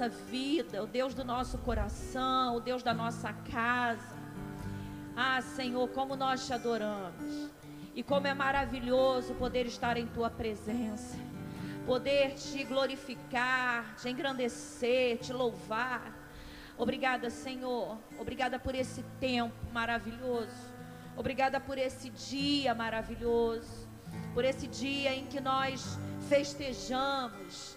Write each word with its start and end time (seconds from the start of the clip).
nossa 0.00 0.08
vida, 0.08 0.82
o 0.82 0.86
Deus 0.86 1.12
do 1.12 1.22
nosso 1.22 1.58
coração, 1.58 2.56
o 2.56 2.60
Deus 2.60 2.82
da 2.82 2.94
nossa 2.94 3.34
casa. 3.34 4.16
Ah, 5.14 5.42
Senhor, 5.42 5.86
como 5.90 6.16
nós 6.16 6.46
te 6.46 6.54
adoramos. 6.54 7.50
E 7.94 8.02
como 8.02 8.26
é 8.26 8.32
maravilhoso 8.32 9.34
poder 9.34 9.66
estar 9.66 9.98
em 9.98 10.06
tua 10.06 10.30
presença. 10.30 11.18
Poder 11.84 12.32
te 12.32 12.64
glorificar, 12.64 13.94
te 13.96 14.08
engrandecer, 14.08 15.18
te 15.18 15.34
louvar. 15.34 16.16
Obrigada, 16.78 17.28
Senhor. 17.28 17.98
Obrigada 18.18 18.58
por 18.58 18.74
esse 18.74 19.02
tempo 19.20 19.54
maravilhoso. 19.70 20.72
Obrigada 21.14 21.60
por 21.60 21.76
esse 21.76 22.08
dia 22.08 22.74
maravilhoso. 22.74 23.86
Por 24.32 24.46
esse 24.46 24.66
dia 24.66 25.14
em 25.14 25.26
que 25.26 25.40
nós 25.42 25.98
festejamos 26.26 27.76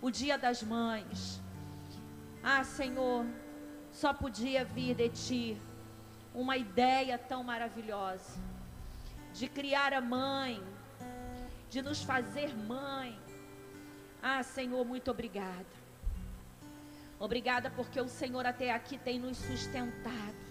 o 0.00 0.10
Dia 0.10 0.38
das 0.38 0.62
Mães. 0.62 1.46
Ah, 2.42 2.62
Senhor, 2.64 3.26
só 3.90 4.12
podia 4.12 4.64
vir 4.64 4.94
de 4.94 5.08
Ti 5.08 5.58
uma 6.34 6.56
ideia 6.56 7.18
tão 7.18 7.42
maravilhosa 7.42 8.40
de 9.32 9.48
criar 9.48 9.92
a 9.92 10.00
mãe, 10.00 10.62
de 11.70 11.82
nos 11.82 12.02
fazer 12.02 12.56
mãe. 12.56 13.18
Ah, 14.22 14.42
Senhor, 14.42 14.84
muito 14.84 15.10
obrigada. 15.10 15.66
Obrigada 17.20 17.70
porque 17.70 18.00
o 18.00 18.08
Senhor 18.08 18.46
até 18.46 18.72
aqui 18.72 18.96
tem 18.98 19.18
nos 19.18 19.36
sustentado. 19.38 20.48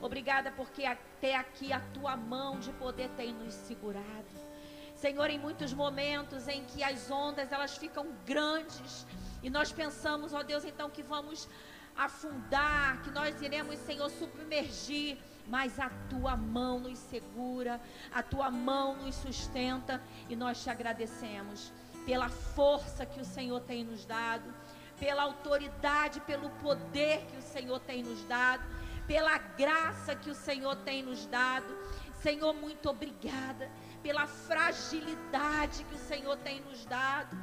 Obrigada 0.00 0.50
porque 0.50 0.84
até 0.84 1.36
aqui 1.36 1.72
a 1.72 1.80
tua 1.94 2.16
mão 2.16 2.58
de 2.58 2.72
poder 2.72 3.08
tem 3.10 3.32
nos 3.32 3.54
segurado. 3.54 4.52
Senhor, 4.96 5.30
em 5.30 5.38
muitos 5.38 5.72
momentos 5.72 6.48
em 6.48 6.64
que 6.64 6.82
as 6.82 7.10
ondas 7.10 7.52
elas 7.52 7.76
ficam 7.76 8.06
grandes 8.24 9.06
e 9.42 9.50
nós 9.50 9.72
pensamos, 9.72 10.32
ó 10.32 10.42
Deus, 10.42 10.64
então 10.64 10.88
que 10.88 11.02
vamos 11.02 11.48
afundar, 11.96 13.02
que 13.02 13.10
nós 13.10 13.40
iremos, 13.42 13.78
Senhor, 13.80 14.08
submergir, 14.10 15.18
mas 15.46 15.78
a 15.78 15.90
tua 16.08 16.36
mão 16.36 16.78
nos 16.80 16.98
segura, 16.98 17.80
a 18.12 18.22
tua 18.22 18.50
mão 18.50 18.96
nos 18.96 19.16
sustenta 19.16 20.00
e 20.28 20.36
nós 20.36 20.62
te 20.62 20.70
agradecemos 20.70 21.72
pela 22.06 22.28
força 22.28 23.04
que 23.04 23.20
o 23.20 23.24
Senhor 23.24 23.60
tem 23.60 23.84
nos 23.84 24.04
dado, 24.04 24.52
pela 24.98 25.22
autoridade, 25.22 26.20
pelo 26.20 26.48
poder 26.50 27.24
que 27.26 27.38
o 27.38 27.42
Senhor 27.42 27.80
tem 27.80 28.02
nos 28.02 28.22
dado, 28.24 28.62
pela 29.06 29.36
graça 29.38 30.14
que 30.14 30.30
o 30.30 30.34
Senhor 30.34 30.76
tem 30.76 31.02
nos 31.02 31.26
dado. 31.26 31.76
Senhor, 32.22 32.54
muito 32.54 32.88
obrigada 32.88 33.68
pela 34.02 34.26
fragilidade 34.26 35.84
que 35.84 35.94
o 35.94 35.98
Senhor 35.98 36.36
tem 36.38 36.60
nos 36.60 36.84
dado. 36.84 37.36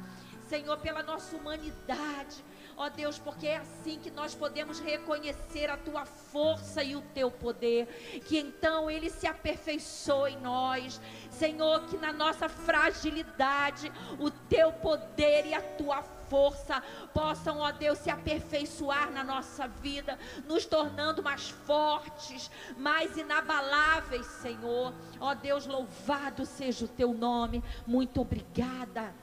Senhor, 0.50 0.76
pela 0.78 1.00
nossa 1.00 1.36
humanidade. 1.36 2.44
Ó 2.76 2.88
Deus, 2.88 3.20
porque 3.20 3.46
é 3.46 3.58
assim 3.58 4.00
que 4.00 4.10
nós 4.10 4.34
podemos 4.34 4.80
reconhecer 4.80 5.70
a 5.70 5.76
tua 5.76 6.04
força 6.04 6.82
e 6.82 6.96
o 6.96 7.02
teu 7.14 7.30
poder. 7.30 7.86
Que 8.26 8.36
então 8.36 8.90
ele 8.90 9.08
se 9.10 9.28
aperfeiçoe 9.28 10.32
em 10.32 10.40
nós. 10.40 11.00
Senhor, 11.30 11.86
que 11.86 11.96
na 11.96 12.12
nossa 12.12 12.48
fragilidade 12.48 13.92
o 14.18 14.28
teu 14.28 14.72
poder 14.72 15.46
e 15.46 15.54
a 15.54 15.62
tua 15.62 16.02
força 16.02 16.82
possam, 17.14 17.58
ó 17.58 17.70
Deus, 17.70 17.98
se 17.98 18.10
aperfeiçoar 18.10 19.10
na 19.12 19.22
nossa 19.22 19.68
vida, 19.68 20.18
nos 20.46 20.64
tornando 20.64 21.22
mais 21.22 21.50
fortes, 21.50 22.50
mais 22.76 23.16
inabaláveis, 23.16 24.26
Senhor. 24.26 24.92
Ó 25.20 25.32
Deus, 25.34 25.64
louvado 25.66 26.44
seja 26.44 26.86
o 26.86 26.88
teu 26.88 27.12
nome. 27.14 27.62
Muito 27.86 28.20
obrigada. 28.20 29.14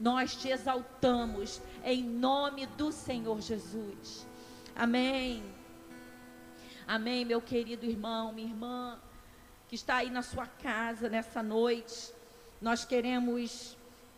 Nós 0.00 0.34
te 0.34 0.48
exaltamos 0.48 1.60
em 1.84 2.02
nome 2.02 2.64
do 2.64 2.90
Senhor 2.90 3.38
Jesus. 3.42 4.26
Amém. 4.74 5.44
Amém, 6.88 7.22
meu 7.22 7.42
querido 7.42 7.84
irmão, 7.84 8.32
minha 8.32 8.48
irmã, 8.48 8.98
que 9.68 9.74
está 9.74 9.96
aí 9.96 10.08
na 10.08 10.22
sua 10.22 10.46
casa 10.46 11.06
nessa 11.10 11.42
noite. 11.42 12.14
Nós 12.62 12.82
queremos 12.82 13.76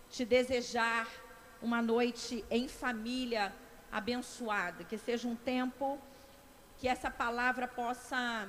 te 0.09 0.25
desejar 0.25 1.09
uma 1.60 1.82
noite 1.82 2.44
em 2.49 2.69
família 2.69 3.53
abençoada, 3.91 4.84
que 4.84 4.97
seja 4.97 5.26
um 5.26 5.34
tempo 5.34 5.99
que 6.78 6.87
essa 6.87 7.10
palavra 7.10 7.66
possa 7.66 8.49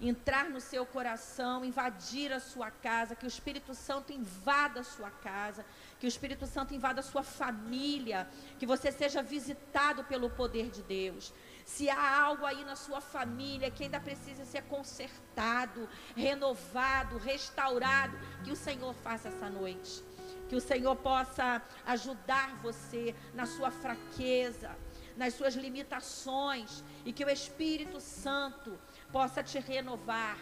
entrar 0.00 0.50
no 0.50 0.60
seu 0.60 0.84
coração, 0.84 1.64
invadir 1.64 2.32
a 2.32 2.40
sua 2.40 2.70
casa, 2.70 3.14
que 3.14 3.24
o 3.24 3.28
Espírito 3.28 3.74
Santo 3.74 4.12
invada 4.12 4.80
a 4.80 4.84
sua 4.84 5.10
casa, 5.10 5.64
que 6.04 6.08
o 6.08 6.16
Espírito 6.16 6.46
Santo 6.46 6.74
invada 6.74 7.00
a 7.00 7.02
sua 7.02 7.22
família, 7.22 8.28
que 8.58 8.66
você 8.66 8.92
seja 8.92 9.22
visitado 9.22 10.04
pelo 10.04 10.28
poder 10.28 10.68
de 10.68 10.82
Deus. 10.82 11.32
Se 11.64 11.88
há 11.88 12.20
algo 12.20 12.44
aí 12.44 12.62
na 12.62 12.76
sua 12.76 13.00
família 13.00 13.70
que 13.70 13.84
ainda 13.84 13.98
precisa 13.98 14.44
ser 14.44 14.64
consertado, 14.64 15.88
renovado, 16.14 17.16
restaurado, 17.16 18.18
que 18.44 18.52
o 18.52 18.56
Senhor 18.56 18.92
faça 18.96 19.28
essa 19.28 19.48
noite. 19.48 20.04
Que 20.46 20.54
o 20.54 20.60
Senhor 20.60 20.94
possa 20.96 21.62
ajudar 21.86 22.54
você 22.56 23.14
na 23.32 23.46
sua 23.46 23.70
fraqueza, 23.70 24.76
nas 25.16 25.32
suas 25.32 25.54
limitações, 25.54 26.84
e 27.06 27.14
que 27.14 27.24
o 27.24 27.30
Espírito 27.30 27.98
Santo 27.98 28.78
possa 29.10 29.42
te 29.42 29.58
renovar, 29.58 30.36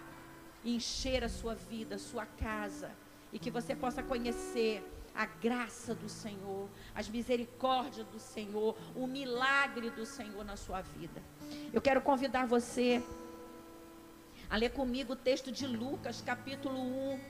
encher 0.65 1.23
a 1.23 1.29
sua 1.29 1.55
vida, 1.55 1.95
a 1.95 2.01
sua 2.01 2.27
casa, 2.27 2.91
e 3.33 3.39
que 3.39 3.49
você 3.49 3.77
possa 3.77 4.03
conhecer 4.03 4.83
a 5.15 5.27
graça 5.27 5.95
do 5.95 6.09
Senhor, 6.09 6.69
as 6.95 7.09
misericórdias 7.09 8.07
do 8.07 8.19
Senhor, 8.19 8.77
o 8.95 9.07
milagre 9.07 9.91
do 9.91 10.07
Senhor 10.07 10.45
na 10.45 10.57
sua 10.57 10.81
vida. 10.81 11.23
Eu 11.73 11.81
quero 11.81 12.01
convidar 12.01 12.47
você 12.47 13.03
a 14.49 14.57
ler 14.57 14.71
comigo 14.71 15.15
o 15.15 15.17
texto 15.17 15.51
de 15.51 15.67
Lucas, 15.67 16.21
capítulo 16.21 16.79
1, 16.79 17.21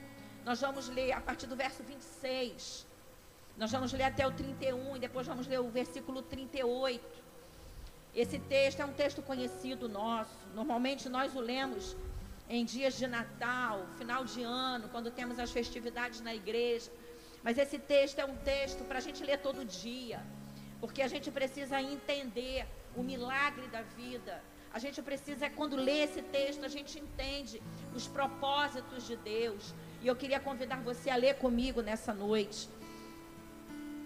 nós 0.45 0.59
vamos 0.59 0.89
ler 0.89 1.13
a 1.13 1.21
partir 1.21 1.47
do 1.47 1.55
verso 1.55 1.81
26. 1.83 2.85
Nós 3.57 3.71
vamos 3.71 3.93
ler 3.93 4.03
até 4.03 4.27
o 4.27 4.31
31 4.31 4.97
e 4.97 4.99
depois 4.99 5.25
vamos 5.25 5.47
ler 5.47 5.59
o 5.59 5.69
versículo 5.69 6.21
38. 6.21 7.01
Esse 8.13 8.39
texto 8.39 8.81
é 8.81 8.85
um 8.85 8.93
texto 8.93 9.21
conhecido 9.21 9.87
nosso. 9.87 10.35
Normalmente 10.53 11.07
nós 11.07 11.33
o 11.35 11.39
lemos 11.39 11.95
em 12.49 12.65
dias 12.65 12.97
de 12.97 13.07
Natal, 13.07 13.85
final 13.97 14.25
de 14.25 14.43
ano, 14.43 14.89
quando 14.89 15.09
temos 15.09 15.39
as 15.39 15.51
festividades 15.51 16.19
na 16.19 16.35
igreja. 16.35 16.91
Mas 17.43 17.57
esse 17.57 17.77
texto 17.77 18.19
é 18.19 18.25
um 18.25 18.35
texto 18.37 18.83
para 18.85 18.99
a 18.99 19.01
gente 19.01 19.23
ler 19.23 19.37
todo 19.39 19.65
dia, 19.65 20.21
porque 20.79 21.01
a 21.01 21.07
gente 21.07 21.29
precisa 21.29 21.81
entender 21.81 22.65
o 22.95 23.03
milagre 23.03 23.67
da 23.67 23.81
vida. 23.81 24.41
A 24.73 24.79
gente 24.79 25.01
precisa, 25.01 25.49
quando 25.49 25.75
lê 25.75 26.03
esse 26.03 26.21
texto, 26.21 26.63
a 26.65 26.67
gente 26.67 26.97
entende 26.97 27.61
os 27.93 28.07
propósitos 28.07 29.05
de 29.05 29.15
Deus. 29.17 29.73
E 30.01 30.07
eu 30.07 30.15
queria 30.15 30.39
convidar 30.39 30.81
você 30.81 31.09
a 31.09 31.15
ler 31.15 31.35
comigo 31.35 31.81
nessa 31.81 32.13
noite. 32.13 32.69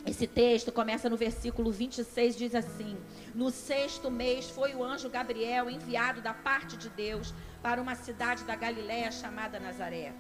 Esse 0.05 0.25
texto 0.25 0.71
começa 0.71 1.09
no 1.09 1.17
versículo 1.17 1.71
26, 1.71 2.37
diz 2.37 2.55
assim: 2.55 2.97
No 3.35 3.49
sexto 3.51 4.09
mês 4.09 4.49
foi 4.49 4.73
o 4.73 4.83
anjo 4.83 5.09
Gabriel 5.09 5.69
enviado 5.69 6.21
da 6.21 6.33
parte 6.33 6.77
de 6.77 6.89
Deus 6.89 7.33
para 7.61 7.81
uma 7.81 7.95
cidade 7.95 8.43
da 8.45 8.55
Galiléia 8.55 9.11
chamada 9.11 9.59
Nazaré. 9.59 10.13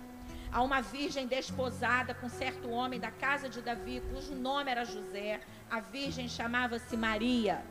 A 0.51 0.61
uma 0.61 0.81
virgem 0.81 1.27
desposada 1.27 2.13
com 2.13 2.29
certo 2.29 2.69
homem 2.69 2.99
da 2.99 3.11
casa 3.11 3.49
de 3.49 3.61
Davi, 3.61 4.01
cujo 4.11 4.33
nome 4.33 4.71
era 4.71 4.85
José, 4.85 5.41
a 5.69 5.79
virgem 5.79 6.27
chamava-se 6.27 6.95
Maria. 6.95 7.63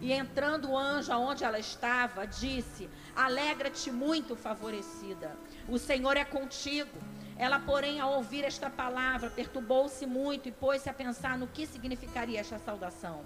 E 0.00 0.12
entrando 0.12 0.70
o 0.70 0.78
anjo 0.78 1.12
aonde 1.12 1.44
ela 1.44 1.58
estava, 1.58 2.26
disse: 2.26 2.88
Alegra-te 3.14 3.90
muito, 3.90 4.36
favorecida, 4.36 5.36
o 5.68 5.78
Senhor 5.78 6.16
é 6.16 6.24
contigo. 6.24 6.98
Ela, 7.36 7.60
porém, 7.60 8.00
ao 8.00 8.14
ouvir 8.14 8.44
esta 8.44 8.68
palavra, 8.68 9.30
perturbou-se 9.30 10.04
muito 10.06 10.48
e 10.48 10.52
pôs-se 10.52 10.90
a 10.90 10.94
pensar 10.94 11.38
no 11.38 11.46
que 11.46 11.66
significaria 11.66 12.40
esta 12.40 12.58
saudação. 12.58 13.24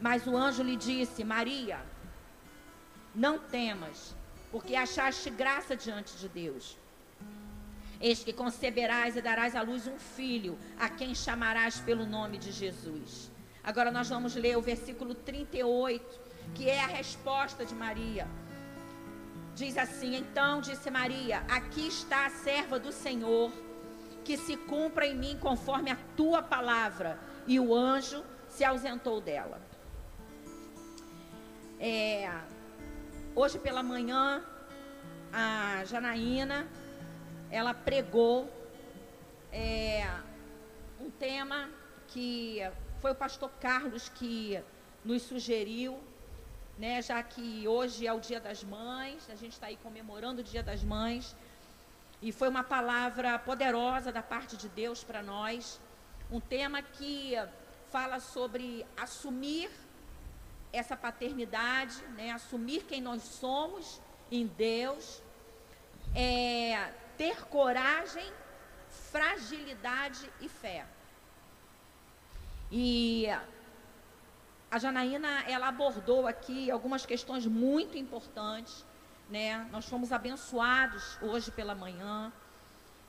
Mas 0.00 0.26
o 0.26 0.36
anjo 0.36 0.62
lhe 0.62 0.76
disse: 0.76 1.22
Maria, 1.22 1.80
não 3.14 3.38
temas, 3.38 4.14
porque 4.50 4.74
achaste 4.74 5.28
graça 5.28 5.76
diante 5.76 6.16
de 6.16 6.28
Deus. 6.28 6.78
Eis 8.02 8.24
que 8.24 8.32
conceberás 8.32 9.14
e 9.14 9.22
darás 9.22 9.54
à 9.54 9.62
luz 9.62 9.86
um 9.86 9.96
filho, 9.96 10.58
a 10.76 10.88
quem 10.88 11.14
chamarás 11.14 11.78
pelo 11.78 12.04
nome 12.04 12.36
de 12.36 12.50
Jesus. 12.50 13.30
Agora 13.62 13.92
nós 13.92 14.08
vamos 14.08 14.34
ler 14.34 14.58
o 14.58 14.60
versículo 14.60 15.14
38, 15.14 16.20
que 16.52 16.68
é 16.68 16.82
a 16.82 16.88
resposta 16.88 17.64
de 17.64 17.72
Maria. 17.76 18.26
Diz 19.54 19.78
assim: 19.78 20.16
Então 20.16 20.60
disse 20.60 20.90
Maria: 20.90 21.44
Aqui 21.48 21.86
está 21.86 22.26
a 22.26 22.30
serva 22.30 22.76
do 22.76 22.90
Senhor, 22.90 23.52
que 24.24 24.36
se 24.36 24.56
cumpra 24.56 25.06
em 25.06 25.14
mim 25.14 25.38
conforme 25.40 25.88
a 25.88 25.98
tua 26.16 26.42
palavra. 26.42 27.20
E 27.46 27.60
o 27.60 27.72
anjo 27.72 28.24
se 28.48 28.64
ausentou 28.64 29.20
dela. 29.20 29.60
É, 31.78 32.28
hoje 33.32 33.60
pela 33.60 33.82
manhã, 33.82 34.42
a 35.32 35.84
Janaína, 35.84 36.66
ela 37.52 37.74
pregou 37.74 38.50
é, 39.52 40.10
um 40.98 41.10
tema 41.10 41.68
que 42.08 42.60
foi 42.98 43.12
o 43.12 43.14
pastor 43.14 43.50
Carlos 43.60 44.08
que 44.08 44.58
nos 45.04 45.20
sugeriu, 45.20 46.00
né, 46.78 47.02
já 47.02 47.22
que 47.22 47.68
hoje 47.68 48.06
é 48.06 48.12
o 48.12 48.18
Dia 48.18 48.40
das 48.40 48.64
Mães, 48.64 49.28
a 49.28 49.34
gente 49.34 49.52
está 49.52 49.66
aí 49.66 49.76
comemorando 49.76 50.40
o 50.40 50.44
Dia 50.44 50.62
das 50.62 50.82
Mães, 50.82 51.36
e 52.22 52.32
foi 52.32 52.48
uma 52.48 52.64
palavra 52.64 53.38
poderosa 53.38 54.10
da 54.10 54.22
parte 54.22 54.56
de 54.56 54.70
Deus 54.70 55.04
para 55.04 55.22
nós, 55.22 55.78
um 56.30 56.40
tema 56.40 56.80
que 56.80 57.34
fala 57.90 58.18
sobre 58.18 58.86
assumir 58.96 59.70
essa 60.72 60.96
paternidade, 60.96 62.02
né, 62.16 62.30
assumir 62.30 62.84
quem 62.84 63.02
nós 63.02 63.22
somos 63.22 64.00
em 64.30 64.46
Deus, 64.46 65.22
é, 66.14 67.01
ter 67.22 67.44
coragem, 67.44 68.32
fragilidade 69.12 70.28
e 70.40 70.48
fé. 70.48 70.84
E 72.68 73.28
a 74.68 74.76
Janaína, 74.76 75.44
ela 75.46 75.68
abordou 75.68 76.26
aqui 76.26 76.68
algumas 76.68 77.06
questões 77.06 77.46
muito 77.46 77.96
importantes, 77.96 78.84
né? 79.30 79.68
Nós 79.70 79.84
fomos 79.84 80.10
abençoados 80.10 81.16
hoje 81.22 81.52
pela 81.52 81.76
manhã. 81.76 82.32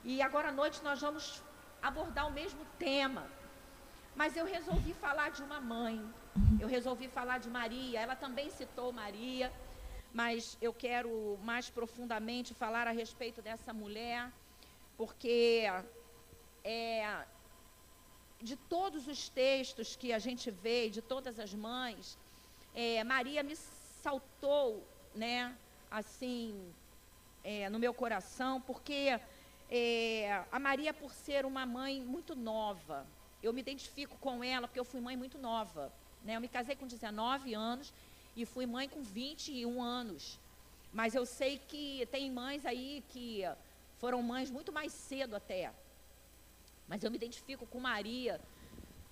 E 0.04 0.22
agora 0.22 0.50
à 0.50 0.52
noite 0.52 0.80
nós 0.84 1.00
vamos 1.00 1.42
abordar 1.82 2.28
o 2.28 2.32
mesmo 2.32 2.64
tema. 2.78 3.24
Mas 4.14 4.36
eu 4.36 4.46
resolvi 4.46 4.94
falar 4.94 5.32
de 5.32 5.42
uma 5.42 5.60
mãe. 5.60 6.00
Eu 6.60 6.68
resolvi 6.68 7.08
falar 7.08 7.38
de 7.38 7.50
Maria. 7.50 7.98
Ela 7.98 8.14
também 8.14 8.48
citou 8.48 8.92
Maria. 8.92 9.52
Mas 10.14 10.56
eu 10.62 10.72
quero 10.72 11.36
mais 11.42 11.68
profundamente 11.68 12.54
falar 12.54 12.86
a 12.86 12.92
respeito 12.92 13.42
dessa 13.42 13.72
mulher, 13.72 14.30
porque 14.96 15.64
é, 16.62 17.24
de 18.40 18.54
todos 18.54 19.08
os 19.08 19.28
textos 19.28 19.96
que 19.96 20.12
a 20.12 20.20
gente 20.20 20.52
vê, 20.52 20.88
de 20.88 21.02
todas 21.02 21.40
as 21.40 21.52
mães, 21.52 22.16
é, 22.72 23.02
Maria 23.02 23.42
me 23.42 23.56
saltou, 23.56 24.86
né, 25.16 25.52
assim, 25.90 26.72
é, 27.42 27.68
no 27.68 27.80
meu 27.80 27.92
coração, 27.92 28.60
porque 28.60 29.20
é, 29.68 30.44
a 30.52 30.60
Maria, 30.60 30.94
por 30.94 31.12
ser 31.12 31.44
uma 31.44 31.66
mãe 31.66 32.00
muito 32.00 32.36
nova, 32.36 33.04
eu 33.42 33.52
me 33.52 33.60
identifico 33.60 34.16
com 34.18 34.44
ela 34.44 34.68
porque 34.68 34.78
eu 34.78 34.84
fui 34.84 35.00
mãe 35.00 35.16
muito 35.16 35.38
nova. 35.38 35.92
Né? 36.24 36.36
Eu 36.36 36.40
me 36.40 36.48
casei 36.48 36.76
com 36.76 36.86
19 36.86 37.52
anos 37.52 37.92
e 38.36 38.44
fui 38.44 38.66
mãe 38.66 38.88
com 38.88 39.02
21 39.02 39.82
anos. 39.82 40.38
Mas 40.92 41.14
eu 41.14 41.26
sei 41.26 41.58
que 41.58 42.06
tem 42.10 42.30
mães 42.30 42.64
aí 42.64 43.04
que 43.08 43.42
foram 43.98 44.22
mães 44.22 44.50
muito 44.50 44.72
mais 44.72 44.92
cedo 44.92 45.34
até. 45.36 45.72
Mas 46.86 47.02
eu 47.02 47.10
me 47.10 47.16
identifico 47.16 47.66
com 47.66 47.80
Maria, 47.80 48.40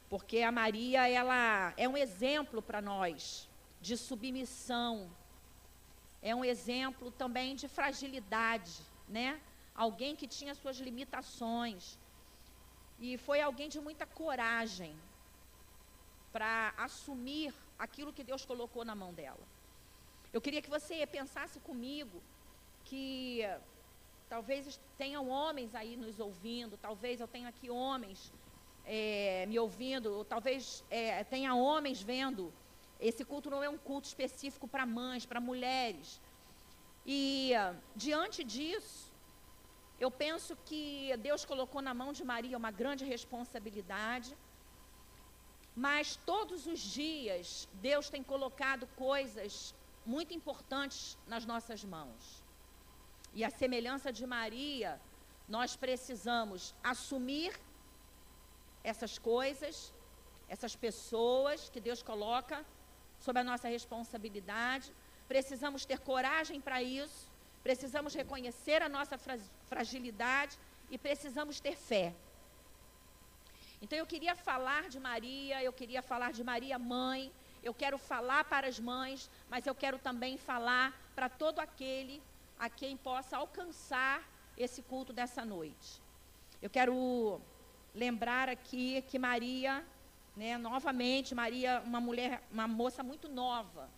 porque 0.09 0.43
a 0.43 0.53
Maria 0.53 1.09
ela 1.09 1.73
é 1.77 1.89
um 1.89 1.97
exemplo 1.97 2.61
para 2.61 2.83
nós 2.83 3.49
de 3.81 3.97
submissão. 3.97 5.11
É 6.21 6.35
um 6.35 6.45
exemplo 6.45 7.11
também 7.11 7.57
de 7.57 7.67
fragilidade, 7.67 8.75
né? 9.09 9.41
Alguém 9.75 10.15
que 10.15 10.29
tinha 10.29 10.55
suas 10.55 10.77
limitações. 10.79 11.99
E 13.01 13.17
foi 13.19 13.41
alguém 13.41 13.69
de 13.69 13.81
muita 13.81 14.07
coragem 14.07 14.95
para 16.33 16.73
assumir 16.77 17.53
aquilo 17.79 18.13
que 18.13 18.25
Deus 18.25 18.45
colocou 18.45 18.85
na 18.85 18.95
mão 18.95 19.13
dela. 19.13 19.47
Eu 20.33 20.41
queria 20.41 20.63
que 20.63 20.71
você 20.71 21.07
pensasse 21.07 21.61
comigo 21.61 22.23
que 22.85 23.45
Talvez 24.35 24.81
tenham 24.97 25.29
homens 25.29 25.75
aí 25.75 25.95
nos 25.95 26.19
ouvindo, 26.19 26.79
talvez 26.79 27.21
eu 27.21 27.29
tenha 27.29 27.49
aqui 27.49 27.69
homens 27.69 28.33
é, 28.87 29.45
me 29.47 29.59
ouvindo, 29.59 30.25
talvez 30.25 30.83
é, 30.89 31.23
tenha 31.23 31.55
homens 31.55 32.01
vendo. 32.01 32.51
Esse 32.99 33.27
culto 33.27 33.51
não 33.51 33.63
é 33.63 33.69
um 33.69 33.77
culto 33.77 34.07
específico 34.09 34.67
para 34.67 34.87
mães, 34.87 35.27
para 35.27 35.39
mulheres. 35.39 36.19
E 37.05 37.53
diante 37.95 38.43
disso, 38.43 39.13
eu 40.01 40.11
penso 40.11 40.57
que 40.65 41.15
Deus 41.19 41.45
colocou 41.45 41.83
na 41.83 41.93
mão 41.93 42.11
de 42.15 42.25
Maria 42.25 42.57
uma 42.57 42.71
grande 42.71 43.05
responsabilidade. 43.05 44.35
Mas 45.75 46.17
todos 46.27 46.67
os 46.67 46.81
dias, 46.81 47.69
Deus 47.75 48.11
tem 48.11 48.23
colocado 48.23 48.87
coisas 48.89 49.75
muito 50.05 50.35
importantes 50.35 51.17
nas 51.27 51.47
nossas 51.47 51.85
mãos. 51.85 52.45
E 53.33 53.43
a 53.45 53.51
semelhança 53.51 54.13
de 54.13 54.27
Maria, 54.27 55.01
nós 55.49 55.75
precisamos 55.75 56.75
assumir 56.83 57.59
essas 58.85 59.19
coisas, 59.19 59.93
essas 60.49 60.77
pessoas 60.77 61.71
que 61.71 61.81
Deus 61.81 62.03
coloca 62.03 62.65
sob 63.19 63.39
a 63.41 63.45
nossa 63.45 63.69
responsabilidade. 63.69 64.93
Precisamos 65.27 65.87
ter 65.87 66.01
coragem 66.01 66.61
para 66.61 66.83
isso, 66.83 67.31
precisamos 67.63 68.13
reconhecer 68.15 68.83
a 68.83 68.89
nossa 68.89 69.17
fragilidade 69.67 70.59
e 70.91 70.99
precisamos 70.99 71.61
ter 71.61 71.77
fé. 71.77 72.15
Então 73.83 73.99
eu 73.99 74.07
queria 74.07 74.37
falar 74.37 74.89
de 74.89 75.01
Maria, 75.01 75.61
eu 75.61 75.73
queria 75.73 76.03
falar 76.03 76.33
de 76.33 76.45
Maria 76.45 76.79
mãe, 76.79 77.33
eu 77.65 77.75
quero 77.75 77.99
falar 77.99 78.45
para 78.45 78.69
as 78.69 78.79
mães, 78.79 79.29
mas 79.51 79.67
eu 79.67 79.75
quero 79.75 79.99
também 79.99 80.39
falar 80.39 80.97
para 81.17 81.29
todo 81.29 81.59
aquele 81.59 82.23
a 82.61 82.71
quem 82.71 82.97
possa 82.97 83.37
alcançar 83.37 84.23
esse 84.57 84.83
culto 84.83 85.13
dessa 85.13 85.45
noite. 85.45 86.01
Eu 86.61 86.71
quero 86.71 87.41
lembrar 87.93 88.49
aqui 88.49 89.03
que 89.09 89.19
Maria, 89.19 89.85
né, 90.37 90.57
novamente, 90.57 91.35
Maria, 91.35 91.83
uma 91.85 92.01
mulher, 92.01 92.41
uma 92.53 92.69
moça 92.69 93.03
muito 93.03 93.29
nova 93.29 93.91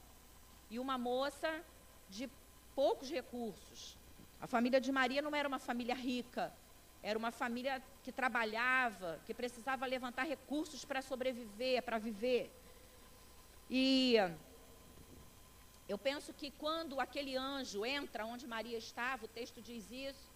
e 0.71 0.79
uma 0.79 0.97
moça 0.97 1.63
de 2.09 2.31
poucos 2.75 3.11
recursos. 3.11 3.99
A 4.41 4.47
família 4.47 4.81
de 4.81 4.91
Maria 4.91 5.21
não 5.21 5.35
era 5.35 5.47
uma 5.47 5.59
família 5.59 5.95
rica, 5.95 6.51
era 7.09 7.19
uma 7.19 7.31
família 7.31 7.83
que 8.03 8.11
trabalhava, 8.11 9.21
que 9.27 9.35
precisava 9.35 9.85
levantar 9.85 10.25
recursos 10.25 10.87
para 10.87 11.03
sobreviver, 11.03 11.83
para 11.83 11.99
viver. 11.99 12.51
E 13.69 14.17
eu 15.87 15.99
penso 15.99 16.33
que 16.33 16.51
quando 16.51 16.99
aquele 16.99 17.37
anjo 17.37 17.85
entra 17.85 18.25
onde 18.25 18.47
Maria 18.47 18.79
estava, 18.79 19.27
o 19.27 19.29
texto 19.29 19.61
diz 19.61 19.91
isso, 19.91 20.33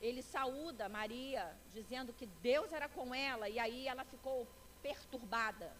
ele 0.00 0.20
saúda 0.20 0.88
Maria, 0.88 1.56
dizendo 1.72 2.12
que 2.12 2.26
Deus 2.50 2.72
era 2.72 2.88
com 2.88 3.14
ela, 3.14 3.48
e 3.48 3.60
aí 3.60 3.86
ela 3.86 4.04
ficou 4.04 4.44
perturbada. 4.82 5.72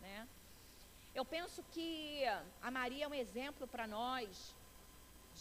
Né? 0.00 0.28
Eu 1.12 1.24
penso 1.24 1.64
que 1.72 2.22
a 2.62 2.70
Maria 2.70 3.06
é 3.06 3.08
um 3.08 3.14
exemplo 3.14 3.66
para 3.66 3.88
nós 3.88 4.54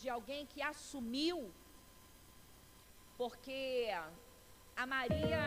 de 0.02 0.10
alguém 0.10 0.48
que 0.48 0.60
assumiu, 0.60 1.54
porque 3.16 3.90
a 4.82 4.86
Maria, 4.86 5.46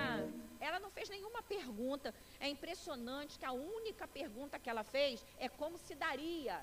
ela 0.60 0.78
não 0.78 0.90
fez 0.90 1.08
nenhuma 1.08 1.42
pergunta. 1.42 2.14
É 2.38 2.48
impressionante 2.48 3.38
que 3.38 3.46
a 3.46 3.52
única 3.52 4.06
pergunta 4.06 4.58
que 4.58 4.68
ela 4.72 4.84
fez 4.84 5.24
é 5.38 5.48
como 5.48 5.78
se 5.78 5.94
daria 5.94 6.62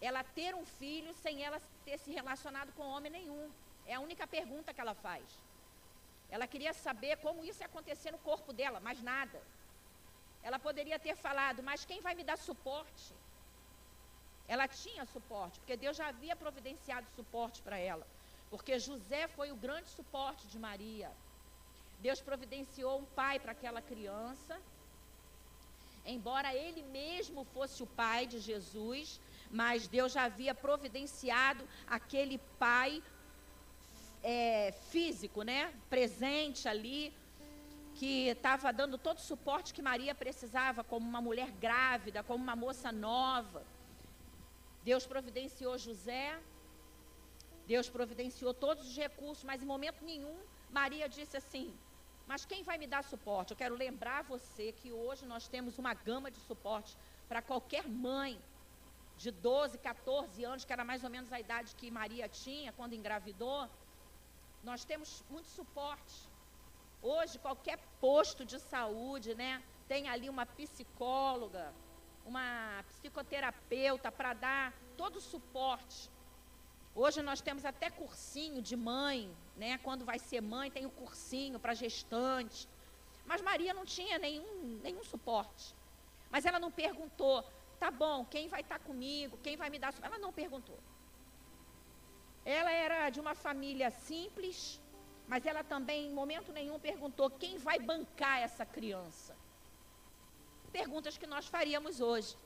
ela 0.00 0.22
ter 0.38 0.54
um 0.54 0.64
filho 0.80 1.12
sem 1.14 1.44
ela 1.44 1.60
ter 1.84 1.98
se 1.98 2.10
relacionado 2.10 2.72
com 2.72 2.82
homem 2.94 3.12
nenhum. 3.18 3.46
É 3.86 3.94
a 3.94 4.00
única 4.00 4.26
pergunta 4.26 4.74
que 4.74 4.80
ela 4.80 4.94
faz. 5.06 5.24
Ela 6.34 6.46
queria 6.52 6.72
saber 6.72 7.16
como 7.18 7.44
isso 7.44 7.62
ia 7.62 7.66
acontecer 7.66 8.10
no 8.10 8.18
corpo 8.18 8.52
dela, 8.52 8.80
mais 8.80 9.00
nada. 9.00 9.40
Ela 10.42 10.58
poderia 10.58 10.98
ter 10.98 11.14
falado, 11.16 11.62
mas 11.62 11.84
quem 11.84 12.00
vai 12.00 12.14
me 12.16 12.24
dar 12.24 12.38
suporte? 12.38 13.14
Ela 14.48 14.66
tinha 14.66 15.04
suporte, 15.04 15.60
porque 15.60 15.76
Deus 15.76 15.96
já 15.96 16.08
havia 16.08 16.34
providenciado 16.34 17.06
suporte 17.18 17.62
para 17.62 17.78
ela. 17.78 18.06
Porque 18.50 18.78
José 18.78 19.28
foi 19.28 19.50
o 19.52 19.56
grande 19.56 19.88
suporte 19.88 20.46
de 20.46 20.58
Maria. 20.58 21.10
Deus 22.00 22.20
providenciou 22.20 22.98
um 22.98 23.04
pai 23.04 23.38
para 23.38 23.52
aquela 23.52 23.82
criança. 23.82 24.58
Embora 26.06 26.54
ele 26.54 26.82
mesmo 26.82 27.44
fosse 27.44 27.82
o 27.82 27.86
pai 27.86 28.26
de 28.26 28.38
Jesus, 28.38 29.20
mas 29.50 29.86
Deus 29.86 30.12
já 30.12 30.24
havia 30.24 30.54
providenciado 30.54 31.68
aquele 31.86 32.38
pai 32.58 33.02
é, 34.22 34.72
físico, 34.90 35.42
né? 35.42 35.74
Presente 35.90 36.66
ali, 36.66 37.12
que 37.98 38.28
estava 38.28 38.72
dando 38.72 38.96
todo 38.96 39.18
o 39.18 39.28
suporte 39.32 39.74
que 39.74 39.82
Maria 39.82 40.14
precisava, 40.14 40.84
como 40.84 41.06
uma 41.06 41.20
mulher 41.20 41.50
grávida, 41.50 42.22
como 42.22 42.42
uma 42.42 42.56
moça 42.56 42.92
nova. 42.92 43.62
Deus 44.84 45.04
providenciou 45.04 45.76
José, 45.76 46.38
Deus 47.72 47.88
providenciou 47.96 48.52
todos 48.64 48.82
os 48.88 48.96
recursos, 48.96 49.44
mas 49.44 49.62
em 49.62 49.66
momento 49.74 50.04
nenhum 50.10 50.38
Maria 50.70 51.06
disse 51.16 51.36
assim: 51.36 51.66
Mas 52.26 52.44
quem 52.50 52.62
vai 52.68 52.76
me 52.82 52.86
dar 52.94 53.04
suporte? 53.04 53.50
Eu 53.52 53.60
quero 53.62 53.74
lembrar 53.74 54.20
você 54.24 54.66
que 54.72 54.90
hoje 54.90 55.24
nós 55.32 55.48
temos 55.54 55.78
uma 55.82 55.94
gama 56.08 56.30
de 56.30 56.40
suporte 56.40 56.96
para 57.28 57.42
qualquer 57.42 57.86
mãe 57.86 58.40
de 59.22 59.30
12, 59.30 59.78
14 59.78 60.44
anos, 60.44 60.64
que 60.64 60.72
era 60.72 60.84
mais 60.90 61.02
ou 61.04 61.10
menos 61.10 61.30
a 61.32 61.40
idade 61.40 61.74
que 61.74 61.90
Maria 61.90 62.28
tinha 62.28 62.72
quando 62.72 62.94
engravidou, 62.94 63.68
nós 64.62 64.84
temos 64.84 65.24
muito 65.28 65.48
suporte. 65.48 66.16
Hoje, 67.02 67.38
qualquer 67.38 67.78
posto 68.00 68.44
de 68.44 68.58
saúde, 68.58 69.34
né, 69.34 69.62
tem 69.86 70.08
ali 70.08 70.28
uma 70.28 70.46
psicóloga, 70.46 71.74
uma 72.24 72.84
psicoterapeuta 72.90 74.10
para 74.10 74.32
dar 74.34 74.72
todo 74.96 75.16
o 75.16 75.20
suporte. 75.20 76.10
Hoje 77.02 77.22
nós 77.22 77.40
temos 77.40 77.64
até 77.64 77.88
cursinho 77.88 78.60
de 78.60 78.74
mãe, 78.74 79.32
né? 79.56 79.78
Quando 79.78 80.04
vai 80.04 80.18
ser 80.18 80.40
mãe, 80.40 80.68
tem 80.68 80.84
o 80.84 80.90
cursinho 80.90 81.56
para 81.60 81.72
gestante. 81.72 82.68
Mas 83.24 83.40
Maria 83.40 83.72
não 83.72 83.84
tinha 83.84 84.18
nenhum, 84.18 84.80
nenhum 84.82 85.04
suporte. 85.04 85.76
Mas 86.28 86.44
ela 86.44 86.58
não 86.58 86.72
perguntou, 86.72 87.44
tá 87.78 87.88
bom, 87.88 88.24
quem 88.24 88.48
vai 88.48 88.62
estar 88.62 88.80
tá 88.80 88.84
comigo, 88.84 89.38
quem 89.44 89.56
vai 89.56 89.70
me 89.70 89.78
dar. 89.78 89.94
Ela 90.02 90.18
não 90.18 90.32
perguntou. 90.32 90.76
Ela 92.44 92.72
era 92.72 93.10
de 93.10 93.20
uma 93.20 93.34
família 93.46 93.90
simples, 93.92 94.80
mas 95.28 95.46
ela 95.46 95.62
também, 95.62 96.08
em 96.08 96.12
momento 96.12 96.52
nenhum, 96.52 96.80
perguntou 96.80 97.30
quem 97.30 97.58
vai 97.58 97.78
bancar 97.78 98.40
essa 98.40 98.66
criança. 98.66 99.36
Perguntas 100.72 101.16
que 101.16 101.28
nós 101.28 101.46
faríamos 101.46 102.00
hoje. 102.00 102.36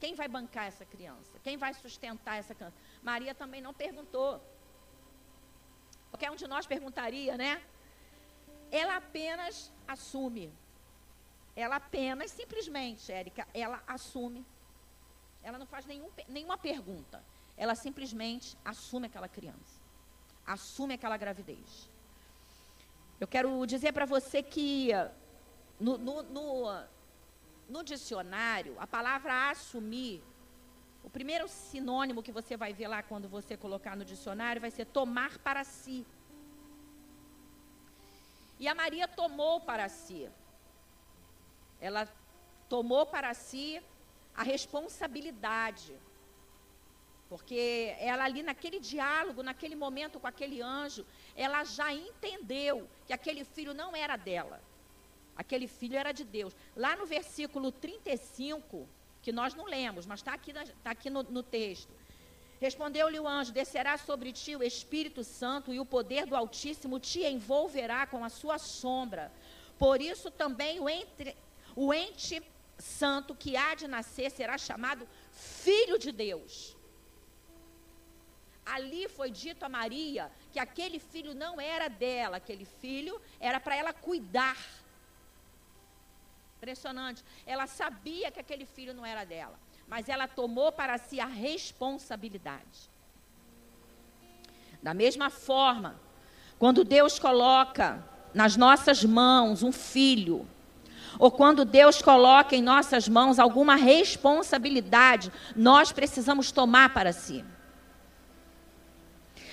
Quem 0.00 0.14
vai 0.14 0.26
bancar 0.26 0.66
essa 0.66 0.86
criança? 0.86 1.38
Quem 1.44 1.58
vai 1.58 1.74
sustentar 1.74 2.36
essa 2.38 2.54
criança? 2.54 2.76
Maria 3.02 3.34
também 3.34 3.60
não 3.60 3.72
perguntou. 3.72 4.40
Qualquer 6.10 6.30
um 6.30 6.36
de 6.36 6.46
nós 6.46 6.66
perguntaria, 6.66 7.36
né? 7.36 7.62
Ela 8.70 8.96
apenas 8.96 9.72
assume. 9.86 10.52
Ela 11.56 11.76
apenas, 11.76 12.30
simplesmente, 12.30 13.10
Érica, 13.10 13.46
ela 13.52 13.82
assume. 13.86 14.46
Ela 15.42 15.58
não 15.58 15.66
faz 15.66 15.86
nenhum, 15.86 16.10
nenhuma 16.28 16.58
pergunta. 16.58 17.22
Ela 17.56 17.74
simplesmente 17.74 18.56
assume 18.64 19.06
aquela 19.06 19.28
criança. 19.28 19.80
Assume 20.46 20.94
aquela 20.94 21.16
gravidez. 21.16 21.88
Eu 23.18 23.28
quero 23.28 23.66
dizer 23.66 23.92
para 23.92 24.06
você 24.06 24.42
que 24.42 24.90
no, 25.78 25.98
no, 25.98 26.22
no, 26.22 26.84
no 27.68 27.84
dicionário, 27.84 28.76
a 28.78 28.86
palavra 28.86 29.50
assumir, 29.50 30.22
o 31.02 31.10
primeiro 31.10 31.48
sinônimo 31.48 32.22
que 32.22 32.32
você 32.32 32.56
vai 32.56 32.72
ver 32.72 32.88
lá 32.88 33.02
quando 33.02 33.28
você 33.28 33.56
colocar 33.56 33.96
no 33.96 34.04
dicionário 34.04 34.60
vai 34.60 34.70
ser 34.70 34.86
tomar 34.86 35.38
para 35.38 35.64
si. 35.64 36.06
E 38.58 38.68
a 38.68 38.74
Maria 38.74 39.08
tomou 39.08 39.60
para 39.60 39.88
si. 39.88 40.28
Ela 41.80 42.06
tomou 42.68 43.06
para 43.06 43.32
si 43.34 43.82
a 44.34 44.42
responsabilidade 44.42 45.96
porque 47.30 47.94
ela 48.00 48.24
ali 48.24 48.42
naquele 48.42 48.80
diálogo, 48.80 49.40
naquele 49.40 49.76
momento 49.76 50.18
com 50.18 50.26
aquele 50.26 50.60
anjo, 50.60 51.06
ela 51.36 51.62
já 51.62 51.94
entendeu 51.94 52.88
que 53.06 53.12
aquele 53.12 53.44
filho 53.44 53.72
não 53.72 53.94
era 53.94 54.16
dela. 54.16 54.60
Aquele 55.36 55.68
filho 55.68 55.96
era 55.96 56.10
de 56.10 56.24
Deus. 56.24 56.56
Lá 56.74 56.96
no 56.96 57.06
versículo 57.06 57.70
35, 57.70 58.88
que 59.22 59.32
nós 59.32 59.54
não 59.54 59.64
lemos, 59.64 60.06
mas 60.06 60.20
está 60.20 60.34
aqui, 60.34 60.52
tá 60.52 60.90
aqui 60.90 61.10
no, 61.10 61.22
no 61.22 61.42
texto. 61.42 61.92
Respondeu-lhe 62.60 63.18
o 63.18 63.26
anjo: 63.26 63.52
Descerá 63.52 63.96
sobre 63.96 64.32
ti 64.32 64.54
o 64.56 64.62
Espírito 64.62 65.24
Santo 65.24 65.72
e 65.72 65.80
o 65.80 65.86
poder 65.86 66.26
do 66.26 66.36
Altíssimo 66.36 66.98
te 66.98 67.24
envolverá 67.24 68.06
com 68.06 68.24
a 68.24 68.28
sua 68.28 68.58
sombra. 68.58 69.32
Por 69.78 70.00
isso 70.00 70.30
também 70.30 70.78
o, 70.78 70.88
entre, 70.88 71.36
o 71.74 71.92
ente 71.92 72.42
santo 72.78 73.34
que 73.34 73.56
há 73.56 73.74
de 73.74 73.86
nascer 73.86 74.30
será 74.30 74.58
chamado 74.58 75.06
Filho 75.32 75.98
de 75.98 76.12
Deus 76.12 76.76
ali 78.70 79.08
foi 79.08 79.30
dito 79.30 79.64
a 79.64 79.68
Maria 79.68 80.30
que 80.52 80.58
aquele 80.58 80.98
filho 80.98 81.34
não 81.34 81.60
era 81.60 81.88
dela, 81.88 82.36
aquele 82.36 82.64
filho 82.64 83.20
era 83.38 83.58
para 83.58 83.76
ela 83.76 83.92
cuidar. 83.92 84.56
Impressionante. 86.60 87.24
Ela 87.46 87.66
sabia 87.66 88.30
que 88.30 88.38
aquele 88.38 88.66
filho 88.66 88.92
não 88.92 89.06
era 89.06 89.24
dela, 89.24 89.58
mas 89.88 90.10
ela 90.10 90.28
tomou 90.28 90.70
para 90.70 90.98
si 90.98 91.18
a 91.18 91.24
responsabilidade. 91.24 92.90
Da 94.82 94.92
mesma 94.92 95.30
forma, 95.30 95.98
quando 96.58 96.84
Deus 96.84 97.18
coloca 97.18 98.04
nas 98.34 98.58
nossas 98.58 99.02
mãos 99.02 99.62
um 99.62 99.72
filho, 99.72 100.46
ou 101.18 101.30
quando 101.30 101.64
Deus 101.64 102.02
coloca 102.02 102.54
em 102.54 102.60
nossas 102.60 103.08
mãos 103.08 103.38
alguma 103.38 103.74
responsabilidade, 103.74 105.32
nós 105.56 105.92
precisamos 105.92 106.52
tomar 106.52 106.92
para 106.92 107.10
si. 107.10 107.42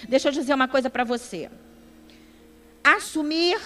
Deixa 0.09 0.27
eu 0.27 0.33
dizer 0.33 0.53
uma 0.53 0.67
coisa 0.67 0.89
para 0.89 1.05
você. 1.05 1.49
Assumir 2.83 3.59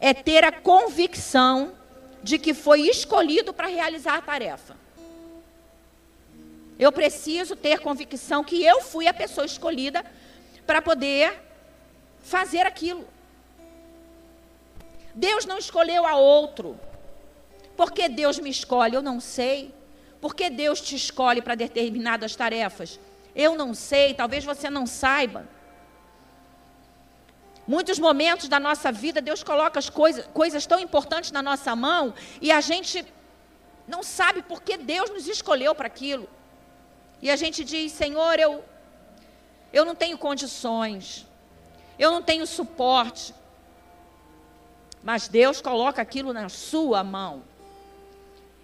é 0.00 0.14
ter 0.14 0.42
a 0.42 0.50
convicção 0.50 1.77
de 2.28 2.38
que 2.38 2.52
foi 2.52 2.82
escolhido 2.82 3.54
para 3.54 3.68
realizar 3.68 4.16
a 4.16 4.22
tarefa. 4.22 4.76
Eu 6.78 6.92
preciso 6.92 7.56
ter 7.56 7.80
convicção 7.80 8.44
que 8.44 8.62
eu 8.62 8.82
fui 8.82 9.08
a 9.08 9.14
pessoa 9.14 9.46
escolhida 9.46 10.04
para 10.66 10.82
poder 10.82 11.32
fazer 12.22 12.66
aquilo. 12.66 13.08
Deus 15.14 15.46
não 15.46 15.56
escolheu 15.56 16.06
a 16.06 16.16
outro. 16.16 16.78
Por 17.74 17.90
que 17.90 18.08
Deus 18.08 18.38
me 18.38 18.50
escolhe? 18.50 18.94
Eu 18.94 19.02
não 19.02 19.20
sei. 19.20 19.74
Por 20.20 20.34
que 20.34 20.50
Deus 20.50 20.80
te 20.80 20.94
escolhe 20.94 21.40
para 21.40 21.54
determinadas 21.54 22.36
tarefas? 22.36 23.00
Eu 23.34 23.56
não 23.56 23.72
sei, 23.72 24.12
talvez 24.12 24.44
você 24.44 24.68
não 24.68 24.86
saiba. 24.86 25.48
Muitos 27.68 27.98
momentos 27.98 28.48
da 28.48 28.58
nossa 28.58 28.90
vida, 28.90 29.20
Deus 29.20 29.42
coloca 29.42 29.78
as 29.78 29.90
coisas, 29.90 30.26
coisas 30.32 30.64
tão 30.64 30.80
importantes 30.80 31.30
na 31.30 31.42
nossa 31.42 31.76
mão 31.76 32.14
e 32.40 32.50
a 32.50 32.62
gente 32.62 33.04
não 33.86 34.02
sabe 34.02 34.40
por 34.40 34.62
que 34.62 34.78
Deus 34.78 35.10
nos 35.10 35.28
escolheu 35.28 35.74
para 35.74 35.86
aquilo. 35.86 36.26
E 37.20 37.30
a 37.30 37.36
gente 37.36 37.62
diz: 37.62 37.92
Senhor, 37.92 38.38
eu, 38.38 38.64
eu 39.70 39.84
não 39.84 39.94
tenho 39.94 40.16
condições, 40.16 41.26
eu 41.98 42.10
não 42.10 42.22
tenho 42.22 42.46
suporte. 42.46 43.34
Mas 45.02 45.28
Deus 45.28 45.60
coloca 45.60 46.00
aquilo 46.00 46.32
na 46.32 46.48
sua 46.48 47.04
mão. 47.04 47.44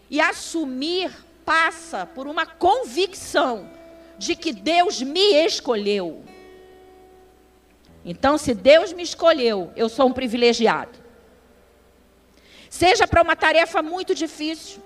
E 0.09 0.19
assumir 0.19 1.13
passa 1.45 2.07
por 2.07 2.27
uma 2.27 2.47
convicção 2.47 3.71
de 4.17 4.35
que 4.35 4.51
Deus 4.51 5.03
me 5.03 5.35
escolheu. 5.45 6.25
Então, 8.05 8.37
se 8.37 8.53
Deus 8.53 8.93
me 8.93 9.03
escolheu, 9.03 9.73
eu 9.75 9.89
sou 9.89 10.07
um 10.09 10.13
privilegiado. 10.13 10.99
Seja 12.69 13.07
para 13.07 13.23
uma 13.23 13.35
tarefa 13.35 13.81
muito 13.83 14.15
difícil, 14.15 14.83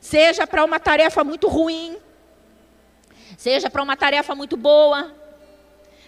seja 0.00 0.46
para 0.46 0.64
uma 0.64 0.78
tarefa 0.78 1.24
muito 1.24 1.48
ruim, 1.48 1.96
seja 3.38 3.70
para 3.70 3.82
uma 3.82 3.96
tarefa 3.96 4.34
muito 4.34 4.56
boa, 4.56 5.14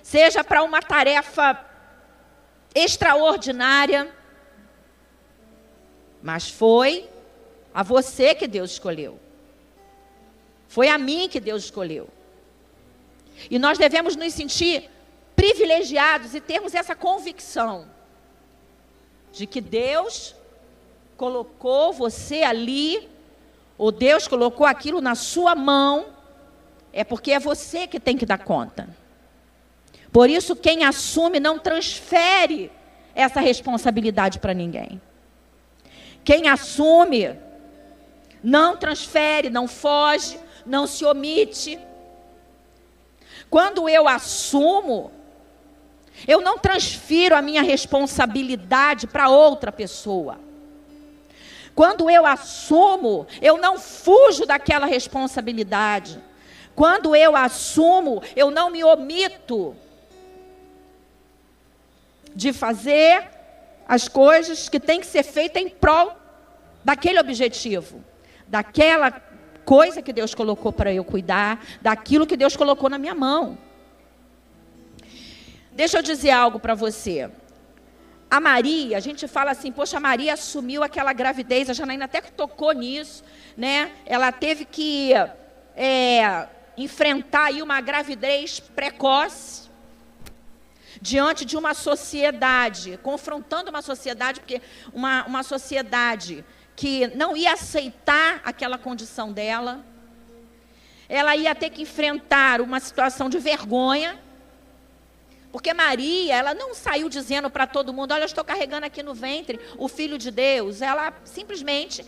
seja 0.03 0.45
para 0.45 0.63
uma 0.63 0.83
tarefa 0.83 1.65
extraordinária, 2.75 4.13
mas 6.23 6.51
foi 6.51 7.09
a 7.73 7.83
você 7.83 8.35
que 8.35 8.47
Deus 8.47 8.73
escolheu. 8.73 9.19
Foi 10.69 10.89
a 10.89 10.99
mim 10.99 11.29
que 11.29 11.41
Deus 11.41 11.65
escolheu. 11.65 12.09
E 13.51 13.59
nós 13.59 13.79
devemos 13.79 14.17
nos 14.17 14.33
sentir 14.33 14.91
privilegiados 15.37 16.35
e 16.35 16.41
termos 16.41 16.75
essa 16.75 16.97
convicção 16.97 17.87
de 19.31 19.47
que 19.47 19.61
Deus 19.61 20.35
colocou 21.17 21.93
você 21.93 22.43
ali, 22.43 23.09
ou 23.79 23.93
Deus 23.93 24.27
colocou 24.27 24.67
aquilo 24.67 25.01
na 25.01 25.15
sua 25.15 25.55
mão, 25.55 26.07
é 26.93 27.05
porque 27.05 27.33
é 27.33 27.39
você 27.39 27.87
que 27.87 28.01
tem 28.01 28.17
que 28.17 28.25
dar 28.25 28.39
conta. 28.39 28.89
Por 30.11 30.31
isso, 30.31 30.57
quem 30.57 30.85
assume 30.85 31.39
não 31.39 31.59
transfere 31.59 32.73
essa 33.15 33.41
responsabilidade 33.41 34.39
para 34.39 34.55
ninguém. 34.55 35.01
Quem 36.25 36.49
assume 36.49 37.39
não 38.43 38.77
transfere, 38.77 39.51
não 39.51 39.69
foge, 39.69 40.39
não 40.65 40.87
se 40.87 41.05
omite. 41.05 41.79
Quando 43.51 43.89
eu 43.89 44.09
assumo, 44.09 45.13
eu 46.27 46.41
não 46.41 46.59
transfiro 46.59 47.35
a 47.35 47.43
minha 47.43 47.63
responsabilidade 47.63 49.07
para 49.07 49.29
outra 49.29 49.73
pessoa. 49.73 50.39
Quando 51.75 52.09
eu 52.09 52.25
assumo, 52.25 53.27
eu 53.43 53.59
não 53.59 53.79
fujo 53.79 54.47
daquela 54.47 54.87
responsabilidade. 54.87 56.19
Quando 56.75 57.15
eu 57.15 57.37
assumo, 57.37 58.23
eu 58.35 58.51
não 58.51 58.71
me 58.71 58.83
omito 58.83 59.77
de 62.35 62.53
fazer 62.53 63.29
as 63.89 64.09
coisas 64.09 64.69
que 64.69 64.81
têm 64.81 65.01
que 65.01 65.07
ser 65.07 65.23
feitas 65.23 65.63
em 65.63 65.69
prol 65.69 66.13
daquele 66.85 67.19
objetivo, 67.19 68.05
daquela 68.47 69.11
coisa 69.65 70.01
que 70.01 70.13
Deus 70.13 70.35
colocou 70.35 70.73
para 70.73 70.93
eu 70.93 71.05
cuidar, 71.05 71.65
daquilo 71.83 72.27
que 72.27 72.37
Deus 72.37 72.57
colocou 72.57 72.89
na 72.89 72.99
minha 72.99 73.15
mão. 73.15 73.59
Deixa 75.77 75.99
eu 75.99 76.03
dizer 76.03 76.31
algo 76.31 76.59
para 76.59 76.75
você. 76.75 77.31
a 78.31 78.41
Maria, 78.41 78.97
a 78.97 79.01
gente 79.01 79.29
fala 79.29 79.51
assim, 79.51 79.71
poxa, 79.71 79.99
a 79.99 80.01
Maria 80.01 80.33
assumiu 80.33 80.83
aquela 80.83 81.13
gravidez, 81.13 81.69
a 81.69 81.75
Janaína 81.75 82.07
até 82.07 82.23
que 82.23 82.33
tocou 82.33 82.73
nisso, 82.73 83.23
né? 83.55 83.93
Ela 84.07 84.33
teve 84.33 84.65
que 84.65 85.13
é, 85.77 86.49
enfrentar 86.79 87.49
aí 87.49 87.61
uma 87.63 87.79
gravidez 87.83 88.59
precoce 88.59 89.69
diante 90.99 91.45
de 91.45 91.59
uma 91.59 91.75
sociedade, 91.75 92.99
confrontando 93.03 93.69
uma 93.69 93.83
sociedade, 93.83 94.41
porque 94.41 94.63
uma, 94.95 95.27
uma 95.27 95.43
sociedade 95.43 96.43
que 96.75 97.07
não 97.09 97.37
ia 97.37 97.53
aceitar 97.53 98.41
aquela 98.47 98.79
condição 98.79 99.31
dela, 99.31 99.85
ela 101.07 101.37
ia 101.37 101.55
ter 101.55 101.69
que 101.69 101.83
enfrentar 101.83 102.63
uma 102.63 102.81
situação 102.81 103.29
de 103.29 103.39
vergonha, 103.39 104.19
porque 105.57 105.73
Maria, 105.73 106.37
ela 106.37 106.53
não 106.53 106.75
saiu 106.75 107.09
dizendo 107.09 107.49
para 107.49 107.67
todo 107.67 107.91
mundo: 107.91 108.13
Olha, 108.13 108.25
eu 108.25 108.27
estou 108.27 108.45
carregando 108.45 108.85
aqui 108.85 109.03
no 109.03 109.15
ventre 109.15 109.59
o 109.79 109.89
filho 109.89 110.19
de 110.19 110.31
Deus. 110.31 110.83
Ela 110.83 111.15
simplesmente 111.25 112.05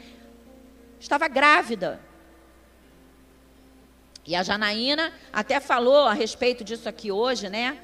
estava 1.00 1.26
grávida. 1.28 1.98
E 4.26 4.36
a 4.36 4.42
Janaína 4.42 5.14
até 5.32 5.60
falou 5.60 6.04
a 6.04 6.12
respeito 6.12 6.62
disso 6.62 6.90
aqui 6.90 7.10
hoje, 7.10 7.48
né? 7.48 7.78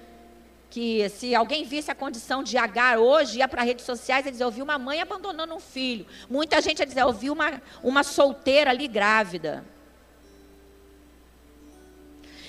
Que 0.68 1.08
se 1.08 1.34
alguém 1.34 1.64
visse 1.64 1.90
a 1.90 1.94
condição 1.94 2.42
de 2.42 2.58
Agar 2.58 2.98
hoje, 2.98 3.38
ia 3.38 3.48
para 3.48 3.62
redes 3.62 3.86
sociais 3.86 4.26
e 4.26 4.32
dizia: 4.32 4.44
Eu 4.44 4.50
vi 4.50 4.60
uma 4.60 4.76
mãe 4.76 5.00
abandonando 5.00 5.54
um 5.54 5.60
filho. 5.60 6.06
Muita 6.28 6.60
gente 6.60 6.80
ia 6.80 6.86
dizer: 6.86 7.00
Eu 7.00 7.12
vi 7.14 7.30
uma, 7.30 7.62
uma 7.82 8.02
solteira 8.02 8.68
ali 8.68 8.86
grávida. 8.86 9.64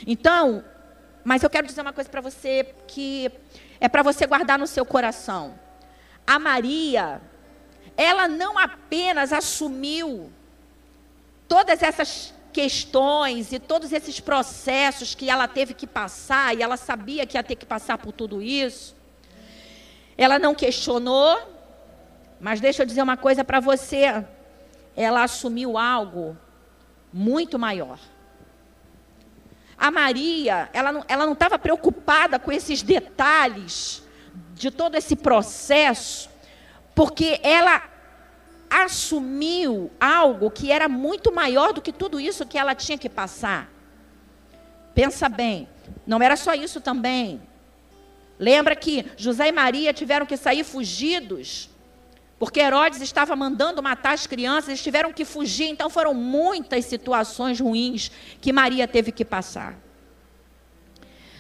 Então, 0.05 0.65
mas 1.25 1.41
eu 1.41 1.50
quero 1.50 1.65
dizer 1.65 1.82
uma 1.82 1.91
coisa 1.91 2.08
para 2.08 2.22
você 2.22 2.75
que 2.88 3.32
é 3.79 3.89
para 3.89 4.03
você 4.03 4.27
guardar 4.27 4.60
no 4.60 4.67
seu 4.67 4.86
coração. 4.86 5.60
A 6.25 6.38
Maria, 6.38 7.20
ela 7.98 8.27
não 8.27 8.60
apenas 8.60 9.34
assumiu 9.34 10.32
todas 11.48 11.82
essas 11.82 12.32
questões 12.53 13.51
e 13.51 13.58
todos 13.58 13.91
esses 13.91 14.20
processos 14.20 15.15
que 15.15 15.27
ela 15.27 15.48
teve 15.48 15.74
que 15.74 15.88
passar, 15.88 16.55
e 16.55 16.62
ela 16.62 16.77
sabia 16.77 17.25
que 17.25 17.38
ia 17.38 17.44
ter 17.44 17.55
que 17.55 17.65
passar 17.65 17.98
por 17.98 18.12
tudo 18.12 18.39
isso. 18.39 18.96
Ela 20.15 20.38
não 20.38 20.53
questionou, 20.53 21.38
mas 22.39 22.62
deixa 22.62 22.84
eu 22.84 22.86
dizer 22.86 23.01
uma 23.01 23.17
coisa 23.17 23.44
para 23.44 23.60
você. 23.60 24.24
Ela 24.96 25.24
assumiu 25.24 25.75
algo 25.75 26.38
muito 27.12 27.58
maior. 27.58 28.00
A 29.86 29.92
Maria, 29.92 30.68
ela 30.74 30.92
não 30.92 31.01
estava 31.01 31.13
ela 31.13 31.25
não 31.27 31.60
preocupada 31.60 32.39
com 32.39 32.51
esses 32.51 32.82
detalhes 32.82 34.01
de 34.56 34.72
todo 34.72 34.96
esse 34.96 35.15
processo, 35.15 36.27
porque 36.96 37.39
ela 37.44 37.84
assumiu 38.68 39.92
algo 40.00 40.50
que 40.50 40.72
era 40.72 40.89
muito 40.89 41.32
maior 41.32 41.72
do 41.72 41.84
que 41.84 41.94
tudo 41.94 42.20
isso 42.20 42.48
que 42.48 42.58
ela 42.58 42.74
tinha 42.74 42.98
que 42.98 43.08
passar. 43.08 43.70
Pensa 44.96 45.30
bem, 45.30 45.70
não 46.08 46.20
era 46.20 46.36
só 46.36 46.56
isso 46.56 46.82
também. 46.82 47.39
Lembra 48.40 48.75
que 48.75 49.05
José 49.16 49.50
e 49.50 49.51
Maria 49.51 49.94
tiveram 49.94 50.25
que 50.25 50.36
sair 50.36 50.64
fugidos 50.64 51.70
porque 52.38 52.59
Herodes 52.59 53.01
estava 53.01 53.36
mandando 53.36 53.81
matar 53.81 54.14
as 54.14 54.27
crianças, 54.27 54.70
eles 54.70 54.83
tiveram 54.83 55.14
que 55.14 55.24
fugir, 55.24 55.68
então 55.68 55.90
foram 55.90 56.14
muitas 56.14 56.86
situações 56.86 57.59
ruins 57.59 58.12
que 58.42 58.51
Maria 58.51 58.88
teve 58.88 59.12
que 59.12 59.24
passar. 59.24 59.84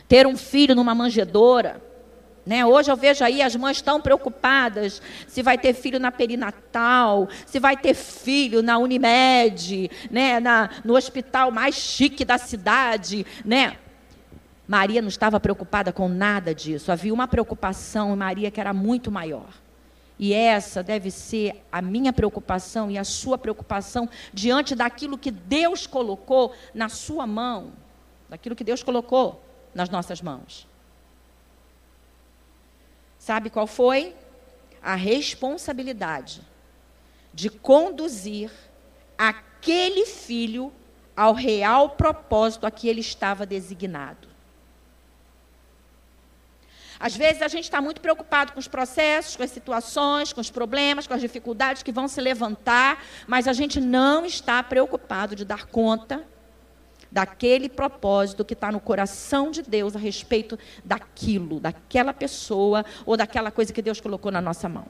Ter 0.07 0.27
um 0.27 0.37
filho 0.37 0.75
numa 0.75 0.93
manjedoura, 0.93 1.81
né? 2.45 2.63
Hoje 2.63 2.91
eu 2.91 2.95
vejo 2.95 3.23
aí 3.23 3.41
as 3.41 3.55
mães 3.55 3.81
tão 3.81 3.99
preocupadas 3.99 5.01
se 5.27 5.41
vai 5.41 5.57
ter 5.57 5.73
filho 5.73 5.99
na 5.99 6.11
perinatal, 6.11 7.27
se 7.45 7.59
vai 7.59 7.75
ter 7.75 7.95
filho 7.95 8.61
na 8.61 8.77
Unimed, 8.77 9.89
né? 10.11 10.39
na, 10.39 10.69
no 10.83 10.95
hospital 10.95 11.49
mais 11.49 11.73
chique 11.73 12.23
da 12.23 12.37
cidade. 12.37 13.25
Né? 13.43 13.77
Maria 14.67 15.01
não 15.01 15.09
estava 15.09 15.39
preocupada 15.39 15.91
com 15.91 16.07
nada 16.07 16.53
disso. 16.53 16.91
Havia 16.91 17.13
uma 17.13 17.27
preocupação 17.27 18.13
em 18.13 18.17
Maria 18.17 18.51
que 18.51 18.61
era 18.61 18.73
muito 18.73 19.11
maior. 19.11 19.49
E 20.19 20.31
essa 20.31 20.83
deve 20.83 21.09
ser 21.09 21.63
a 21.71 21.81
minha 21.81 22.13
preocupação 22.13 22.91
e 22.91 22.97
a 22.97 23.03
sua 23.03 23.39
preocupação 23.39 24.07
diante 24.31 24.75
daquilo 24.75 25.17
que 25.17 25.31
Deus 25.31 25.87
colocou 25.87 26.53
na 26.75 26.89
sua 26.89 27.25
mão, 27.25 27.71
daquilo 28.29 28.55
que 28.55 28.63
Deus 28.63 28.83
colocou 28.83 29.43
nas 29.75 29.89
nossas 29.89 30.21
mãos. 30.21 30.65
Sabe 33.19 33.49
qual 33.49 33.67
foi? 33.67 34.15
A 34.81 34.95
responsabilidade 34.95 36.41
de 37.33 37.49
conduzir 37.49 38.49
aquele 39.17 40.05
filho 40.05 40.71
ao 41.15 41.33
real 41.33 41.89
propósito 41.89 42.65
a 42.65 42.71
que 42.71 42.87
ele 42.87 43.01
estava 43.01 43.45
designado. 43.45 44.29
Às 46.97 47.15
vezes 47.15 47.41
a 47.41 47.49
gente 47.49 47.65
está 47.65 47.81
muito 47.81 47.99
preocupado 47.99 48.53
com 48.53 48.59
os 48.59 48.69
processos, 48.69 49.35
com 49.35 49.43
as 49.43 49.51
situações, 49.51 50.31
com 50.31 50.39
os 50.39 50.49
problemas, 50.49 51.05
com 51.05 51.13
as 51.13 51.19
dificuldades 51.19 51.83
que 51.83 51.91
vão 51.91 52.07
se 52.07 52.21
levantar, 52.21 53.03
mas 53.27 53.49
a 53.49 53.53
gente 53.53 53.81
não 53.81 54.25
está 54.25 54.63
preocupado 54.63 55.35
de 55.35 55.43
dar 55.43 55.65
conta 55.65 56.25
daquele 57.11 57.69
propósito 57.69 58.45
que 58.45 58.53
está 58.53 58.71
no 58.71 58.79
coração 58.79 59.51
de 59.51 59.61
Deus 59.61 59.95
a 59.95 59.99
respeito 59.99 60.57
daquilo, 60.83 61.59
daquela 61.59 62.13
pessoa 62.13 62.85
ou 63.05 63.15
daquela 63.15 63.51
coisa 63.51 63.73
que 63.73 63.81
Deus 63.81 64.01
colocou 64.01 64.31
na 64.31 64.41
nossa 64.41 64.67
mão. 64.67 64.85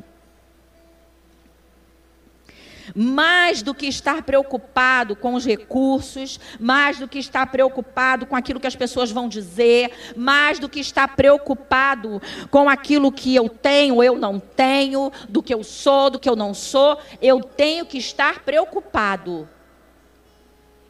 Mais 2.93 3.63
do 3.63 3.73
que 3.73 3.88
estar 3.88 4.21
preocupado 4.21 5.15
com 5.15 5.34
os 5.34 5.45
recursos, 5.45 6.39
mais 6.60 6.99
do 6.99 7.08
que 7.08 7.17
estar 7.17 7.47
preocupado 7.47 8.25
com 8.25 8.36
aquilo 8.36 8.60
que 8.60 8.67
as 8.67 8.75
pessoas 8.75 9.12
vão 9.12 9.28
dizer, 9.28 9.91
mais 10.15 10.60
do 10.60 10.69
que 10.69 10.80
estar 10.80 11.15
preocupado 11.15 12.21
com 12.51 12.69
aquilo 12.69 13.12
que 13.12 13.34
eu 13.34 13.49
tenho, 13.49 14.04
eu 14.04 14.17
não 14.17 14.39
tenho, 14.39 15.12
do 15.28 15.41
que 15.41 15.54
eu 15.54 15.63
sou, 15.63 16.12
do 16.12 16.19
que 16.19 16.30
eu 16.30 16.36
não 16.36 16.54
sou, 16.54 16.99
eu 17.21 17.41
tenho 17.41 17.86
que 17.86 17.97
estar 17.97 18.43
preocupado 18.43 19.49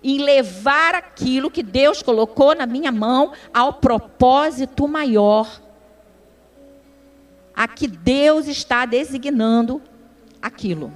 em 0.08 0.20
levar 0.20 0.94
aquilo 0.94 1.50
que 1.50 1.64
Deus 1.64 2.04
colocou 2.04 2.54
na 2.54 2.68
minha 2.68 2.92
mão 2.92 3.34
ao 3.52 3.74
propósito 3.74 4.88
maior. 4.88 5.60
A 7.56 7.68
que 7.68 7.88
Deus 7.88 8.48
está 8.48 8.86
designando 8.86 9.82
aquilo. 10.40 10.94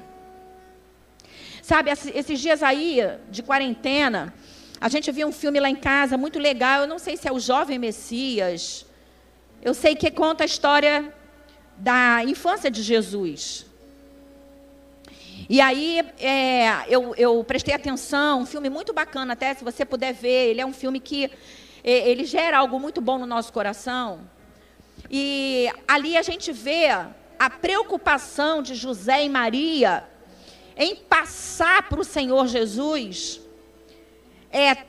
Sabe, 1.63 1.89
esses 1.89 2.39
dias 2.39 2.61
aí 2.61 2.99
de 3.31 3.41
quarentena, 3.41 4.31
a 4.79 4.87
gente 4.87 5.11
viu 5.11 5.27
um 5.27 5.31
filme 5.31 5.59
lá 5.59 5.71
em 5.71 5.75
casa 5.75 6.15
muito 6.15 6.37
legal. 6.37 6.81
Eu 6.81 6.87
não 6.87 6.99
sei 6.99 7.17
se 7.17 7.27
é 7.27 7.31
o 7.31 7.39
Jovem 7.39 7.79
Messias. 7.79 8.85
Eu 9.59 9.73
sei 9.73 9.95
que 9.95 10.11
conta 10.11 10.43
a 10.43 10.45
história 10.45 11.11
da 11.77 12.23
infância 12.25 12.69
de 12.69 12.83
Jesus. 12.83 13.65
E 15.49 15.59
aí 15.59 15.99
é, 16.19 16.85
eu, 16.87 17.15
eu, 17.15 17.43
prestei 17.43 17.73
atenção, 17.73 18.41
um 18.41 18.45
filme 18.45 18.69
muito 18.69 18.93
bacana, 18.93 19.33
até 19.33 19.51
se 19.55 19.63
você 19.63 19.83
puder 19.83 20.13
ver. 20.13 20.51
Ele 20.51 20.61
é 20.61 20.65
um 20.65 20.71
filme 20.71 20.99
que 20.99 21.25
é, 21.83 22.07
ele 22.07 22.23
gera 22.23 22.59
algo 22.59 22.79
muito 22.79 23.01
bom 23.01 23.17
no 23.17 23.25
nosso 23.25 23.51
coração. 23.51 24.29
E 25.09 25.67
ali 25.87 26.15
a 26.15 26.21
gente 26.21 26.51
vê 26.51 26.89
a 27.39 27.49
preocupação 27.49 28.61
de 28.61 28.75
José 28.75 29.25
e 29.25 29.29
Maria 29.29 30.07
em 30.77 30.95
passar 30.95 31.89
para 31.89 31.99
o 31.99 32.03
Senhor 32.03 32.47
Jesus 32.47 33.41
é 34.51 34.85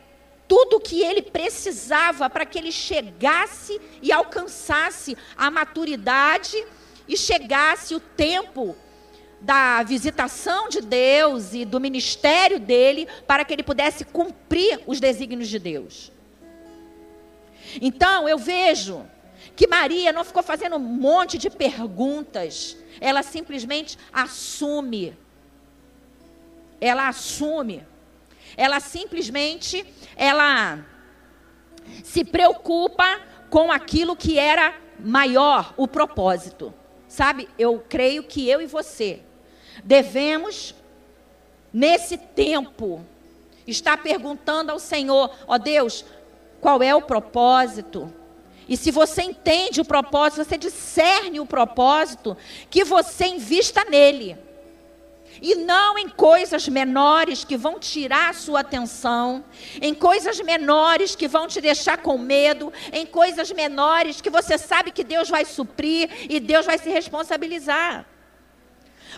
tudo 0.46 0.80
que 0.80 1.00
ele 1.00 1.22
precisava 1.22 2.28
para 2.28 2.44
que 2.44 2.58
ele 2.58 2.72
chegasse 2.72 3.80
e 4.02 4.12
alcançasse 4.12 5.16
a 5.36 5.50
maturidade 5.50 6.62
e 7.08 7.16
chegasse 7.16 7.94
o 7.94 8.00
tempo 8.00 8.76
da 9.40 9.82
visitação 9.82 10.68
de 10.68 10.80
Deus 10.80 11.54
e 11.54 11.64
do 11.64 11.80
ministério 11.80 12.60
dele 12.60 13.08
para 13.26 13.44
que 13.44 13.52
ele 13.52 13.62
pudesse 13.62 14.04
cumprir 14.04 14.80
os 14.86 15.00
desígnios 15.00 15.48
de 15.48 15.58
Deus. 15.58 16.12
Então, 17.80 18.28
eu 18.28 18.36
vejo 18.36 19.06
que 19.56 19.66
Maria 19.66 20.12
não 20.12 20.24
ficou 20.24 20.42
fazendo 20.42 20.76
um 20.76 20.80
monte 20.80 21.38
de 21.38 21.48
perguntas, 21.48 22.76
ela 23.00 23.22
simplesmente 23.22 23.96
assume 24.12 25.16
ela 26.80 27.08
assume, 27.08 27.86
ela 28.56 28.80
simplesmente, 28.80 29.84
ela 30.16 30.84
se 32.02 32.24
preocupa 32.24 33.20
com 33.50 33.70
aquilo 33.70 34.16
que 34.16 34.38
era 34.38 34.74
maior, 34.98 35.74
o 35.76 35.86
propósito. 35.86 36.72
Sabe, 37.06 37.48
eu 37.58 37.84
creio 37.88 38.22
que 38.24 38.48
eu 38.48 38.62
e 38.62 38.66
você 38.66 39.20
devemos, 39.84 40.74
nesse 41.72 42.16
tempo, 42.16 43.04
estar 43.66 43.96
perguntando 43.96 44.72
ao 44.72 44.78
Senhor: 44.78 45.30
ó 45.46 45.54
oh 45.54 45.58
Deus, 45.58 46.04
qual 46.60 46.82
é 46.82 46.94
o 46.94 47.02
propósito? 47.02 48.12
e 48.70 48.76
se 48.76 48.92
você 48.92 49.22
entende 49.22 49.80
o 49.80 49.84
propósito, 49.84 50.44
você 50.44 50.56
discerne 50.56 51.40
o 51.40 51.44
propósito, 51.44 52.36
que 52.70 52.84
você 52.84 53.26
invista 53.26 53.84
nele. 53.84 54.38
E 55.42 55.56
não 55.56 55.98
em 55.98 56.08
coisas 56.08 56.68
menores 56.68 57.42
que 57.42 57.56
vão 57.56 57.80
tirar 57.80 58.30
a 58.30 58.32
sua 58.32 58.60
atenção, 58.60 59.44
em 59.82 59.92
coisas 59.92 60.38
menores 60.40 61.16
que 61.16 61.26
vão 61.26 61.48
te 61.48 61.60
deixar 61.60 61.98
com 61.98 62.16
medo, 62.16 62.72
em 62.92 63.04
coisas 63.04 63.50
menores 63.50 64.20
que 64.20 64.30
você 64.30 64.56
sabe 64.56 64.92
que 64.92 65.02
Deus 65.02 65.28
vai 65.28 65.44
suprir 65.44 66.08
e 66.30 66.38
Deus 66.38 66.64
vai 66.64 66.78
se 66.78 66.90
responsabilizar. 66.90 68.06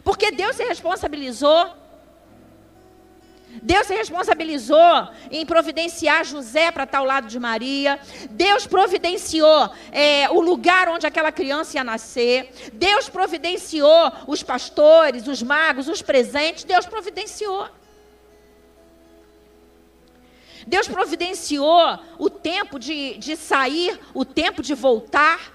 Porque 0.02 0.30
Deus 0.30 0.56
se 0.56 0.64
responsabilizou 0.64 1.82
Deus 3.60 3.86
se 3.86 3.94
responsabilizou 3.94 5.08
em 5.30 5.44
providenciar 5.44 6.24
José 6.24 6.70
para 6.70 6.84
estar 6.84 6.98
ao 6.98 7.04
lado 7.04 7.26
de 7.26 7.38
Maria. 7.38 8.00
Deus 8.30 8.66
providenciou 8.66 9.70
é, 9.90 10.30
o 10.30 10.40
lugar 10.40 10.88
onde 10.88 11.06
aquela 11.06 11.30
criança 11.30 11.76
ia 11.76 11.84
nascer. 11.84 12.50
Deus 12.72 13.08
providenciou 13.10 14.12
os 14.26 14.42
pastores, 14.42 15.26
os 15.26 15.42
magos, 15.42 15.88
os 15.88 16.00
presentes. 16.00 16.64
Deus 16.64 16.86
providenciou. 16.86 17.68
Deus 20.66 20.88
providenciou 20.88 21.98
o 22.18 22.30
tempo 22.30 22.78
de, 22.78 23.18
de 23.18 23.36
sair, 23.36 23.98
o 24.14 24.24
tempo 24.24 24.62
de 24.62 24.74
voltar. 24.74 25.52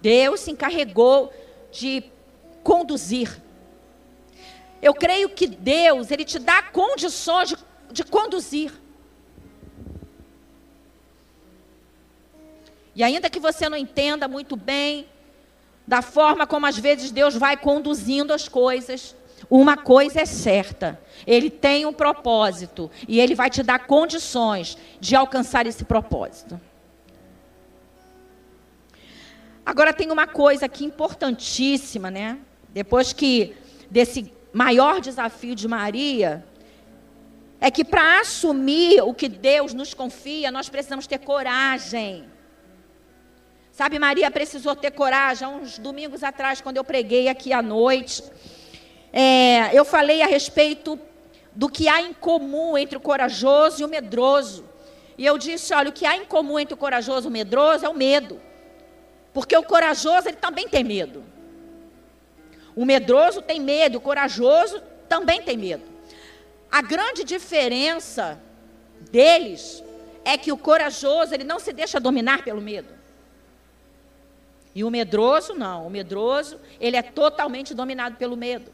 Deus 0.00 0.40
se 0.40 0.50
encarregou 0.50 1.32
de 1.70 2.04
conduzir. 2.62 3.41
Eu 4.82 4.92
creio 4.92 5.28
que 5.28 5.46
Deus, 5.46 6.10
Ele 6.10 6.24
te 6.24 6.40
dá 6.40 6.60
condições 6.60 7.50
de, 7.50 7.56
de 7.92 8.04
conduzir. 8.04 8.72
E 12.94 13.02
ainda 13.02 13.30
que 13.30 13.38
você 13.38 13.68
não 13.68 13.76
entenda 13.76 14.26
muito 14.26 14.56
bem 14.56 15.06
da 15.86 16.02
forma 16.02 16.46
como 16.46 16.66
às 16.66 16.76
vezes 16.78 17.10
Deus 17.10 17.34
vai 17.34 17.56
conduzindo 17.56 18.32
as 18.32 18.48
coisas, 18.48 19.14
uma 19.48 19.76
coisa 19.76 20.20
é 20.20 20.26
certa: 20.26 21.00
Ele 21.26 21.48
tem 21.48 21.86
um 21.86 21.92
propósito 21.92 22.90
e 23.06 23.20
Ele 23.20 23.34
vai 23.34 23.50
te 23.50 23.62
dar 23.62 23.86
condições 23.86 24.76
de 25.00 25.14
alcançar 25.14 25.66
esse 25.66 25.84
propósito. 25.84 26.60
Agora 29.64 29.92
tem 29.92 30.10
uma 30.10 30.26
coisa 30.26 30.66
aqui 30.66 30.84
importantíssima, 30.84 32.10
né? 32.10 32.38
Depois 32.70 33.12
que 33.12 33.54
desse 33.88 34.32
maior 34.52 35.00
desafio 35.00 35.54
de 35.54 35.66
Maria 35.66 36.44
é 37.60 37.70
que 37.70 37.84
para 37.84 38.20
assumir 38.20 39.00
o 39.02 39.14
que 39.14 39.28
Deus 39.28 39.72
nos 39.72 39.94
confia, 39.94 40.50
nós 40.50 40.68
precisamos 40.68 41.06
ter 41.06 41.18
coragem. 41.18 42.24
Sabe, 43.70 43.98
Maria 43.98 44.30
precisou 44.30 44.74
ter 44.74 44.90
coragem. 44.90 45.46
Há 45.46 45.50
uns 45.50 45.78
domingos 45.78 46.22
atrás, 46.22 46.60
quando 46.60 46.76
eu 46.76 46.84
preguei 46.84 47.28
aqui 47.28 47.52
à 47.52 47.62
noite, 47.62 48.22
é, 49.12 49.70
eu 49.72 49.84
falei 49.84 50.22
a 50.22 50.26
respeito 50.26 50.98
do 51.54 51.68
que 51.68 51.88
há 51.88 52.02
em 52.02 52.12
comum 52.12 52.76
entre 52.76 52.98
o 52.98 53.00
corajoso 53.00 53.80
e 53.80 53.84
o 53.84 53.88
medroso. 53.88 54.64
E 55.16 55.24
eu 55.24 55.38
disse: 55.38 55.72
olha, 55.72 55.90
o 55.90 55.92
que 55.92 56.04
há 56.04 56.16
em 56.16 56.24
comum 56.24 56.58
entre 56.58 56.74
o 56.74 56.76
corajoso 56.76 57.28
e 57.28 57.30
o 57.30 57.32
medroso 57.32 57.86
é 57.86 57.88
o 57.88 57.94
medo. 57.94 58.40
Porque 59.32 59.56
o 59.56 59.62
corajoso, 59.62 60.28
ele 60.28 60.36
também 60.36 60.68
tem 60.68 60.84
medo. 60.84 61.24
O 62.74 62.84
medroso 62.84 63.42
tem 63.42 63.60
medo, 63.60 63.98
o 63.98 64.00
corajoso 64.00 64.80
também 65.08 65.42
tem 65.42 65.56
medo. 65.56 65.82
A 66.70 66.80
grande 66.80 67.22
diferença 67.22 68.40
deles 69.10 69.82
é 70.24 70.38
que 70.38 70.52
o 70.52 70.56
corajoso, 70.56 71.34
ele 71.34 71.44
não 71.44 71.58
se 71.58 71.72
deixa 71.72 72.00
dominar 72.00 72.42
pelo 72.42 72.60
medo. 72.60 72.88
E 74.74 74.82
o 74.82 74.90
medroso 74.90 75.54
não, 75.54 75.86
o 75.86 75.90
medroso, 75.90 76.58
ele 76.80 76.96
é 76.96 77.02
totalmente 77.02 77.74
dominado 77.74 78.16
pelo 78.16 78.36
medo. 78.36 78.72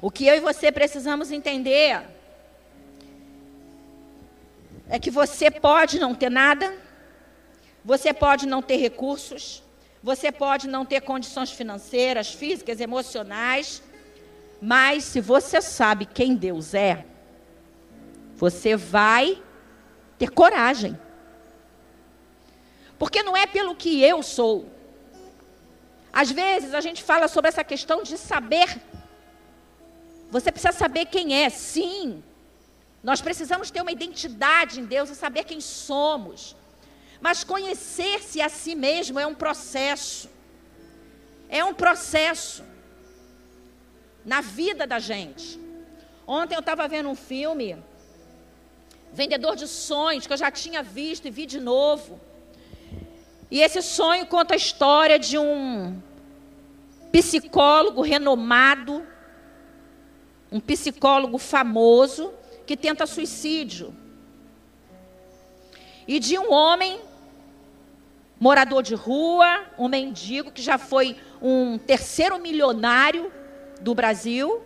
O 0.00 0.10
que 0.10 0.26
eu 0.26 0.36
e 0.36 0.40
você 0.40 0.70
precisamos 0.70 1.32
entender 1.32 2.00
é 4.88 4.98
que 4.98 5.10
você 5.10 5.50
pode 5.50 5.98
não 5.98 6.14
ter 6.14 6.30
nada, 6.30 6.72
você 7.84 8.14
pode 8.14 8.46
não 8.46 8.62
ter 8.62 8.76
recursos, 8.76 9.62
você 10.02 10.32
pode 10.32 10.66
não 10.66 10.84
ter 10.84 11.00
condições 11.02 11.50
financeiras, 11.50 12.32
físicas, 12.32 12.80
emocionais, 12.80 13.82
mas 14.60 15.04
se 15.04 15.20
você 15.20 15.60
sabe 15.60 16.06
quem 16.06 16.34
Deus 16.34 16.74
é, 16.74 17.04
você 18.36 18.76
vai 18.76 19.42
ter 20.18 20.30
coragem. 20.30 20.98
Porque 22.98 23.22
não 23.22 23.36
é 23.36 23.46
pelo 23.46 23.74
que 23.74 24.02
eu 24.02 24.22
sou. 24.22 24.68
Às 26.12 26.30
vezes 26.30 26.74
a 26.74 26.80
gente 26.80 27.02
fala 27.02 27.28
sobre 27.28 27.48
essa 27.48 27.64
questão 27.64 28.02
de 28.02 28.16
saber. 28.18 28.80
Você 30.30 30.50
precisa 30.50 30.72
saber 30.72 31.06
quem 31.06 31.34
é, 31.42 31.48
sim. 31.48 32.22
Nós 33.02 33.20
precisamos 33.20 33.70
ter 33.70 33.80
uma 33.80 33.92
identidade 33.92 34.80
em 34.80 34.84
Deus 34.84 35.08
e 35.10 35.14
saber 35.14 35.44
quem 35.44 35.60
somos. 35.60 36.56
Mas 37.20 37.44
conhecer-se 37.44 38.40
a 38.40 38.48
si 38.48 38.74
mesmo 38.74 39.18
é 39.18 39.26
um 39.26 39.34
processo. 39.34 40.28
É 41.48 41.64
um 41.64 41.74
processo 41.74 42.64
na 44.24 44.40
vida 44.40 44.86
da 44.86 44.98
gente. 44.98 45.60
Ontem 46.26 46.54
eu 46.54 46.60
estava 46.60 46.86
vendo 46.86 47.08
um 47.08 47.14
filme, 47.14 47.76
Vendedor 49.12 49.56
de 49.56 49.66
Sonhos, 49.66 50.26
que 50.26 50.32
eu 50.32 50.36
já 50.36 50.50
tinha 50.50 50.82
visto 50.82 51.26
e 51.26 51.30
vi 51.30 51.44
de 51.44 51.60
novo. 51.60 52.20
E 53.50 53.60
esse 53.60 53.82
sonho 53.82 54.26
conta 54.26 54.54
a 54.54 54.56
história 54.56 55.18
de 55.18 55.36
um 55.36 56.00
psicólogo 57.10 58.00
renomado, 58.00 59.04
um 60.52 60.60
psicólogo 60.60 61.36
famoso, 61.36 62.32
que 62.64 62.76
tenta 62.76 63.06
suicídio. 63.06 63.92
E 66.06 66.20
de 66.20 66.38
um 66.38 66.52
homem 66.52 67.00
morador 68.40 68.82
de 68.82 68.94
rua, 68.94 69.66
um 69.78 69.86
mendigo 69.86 70.50
que 70.50 70.62
já 70.62 70.78
foi 70.78 71.14
um 71.42 71.76
terceiro 71.76 72.38
milionário 72.38 73.30
do 73.82 73.94
Brasil, 73.94 74.62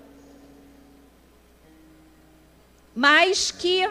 mas 2.95 3.51
que 3.51 3.91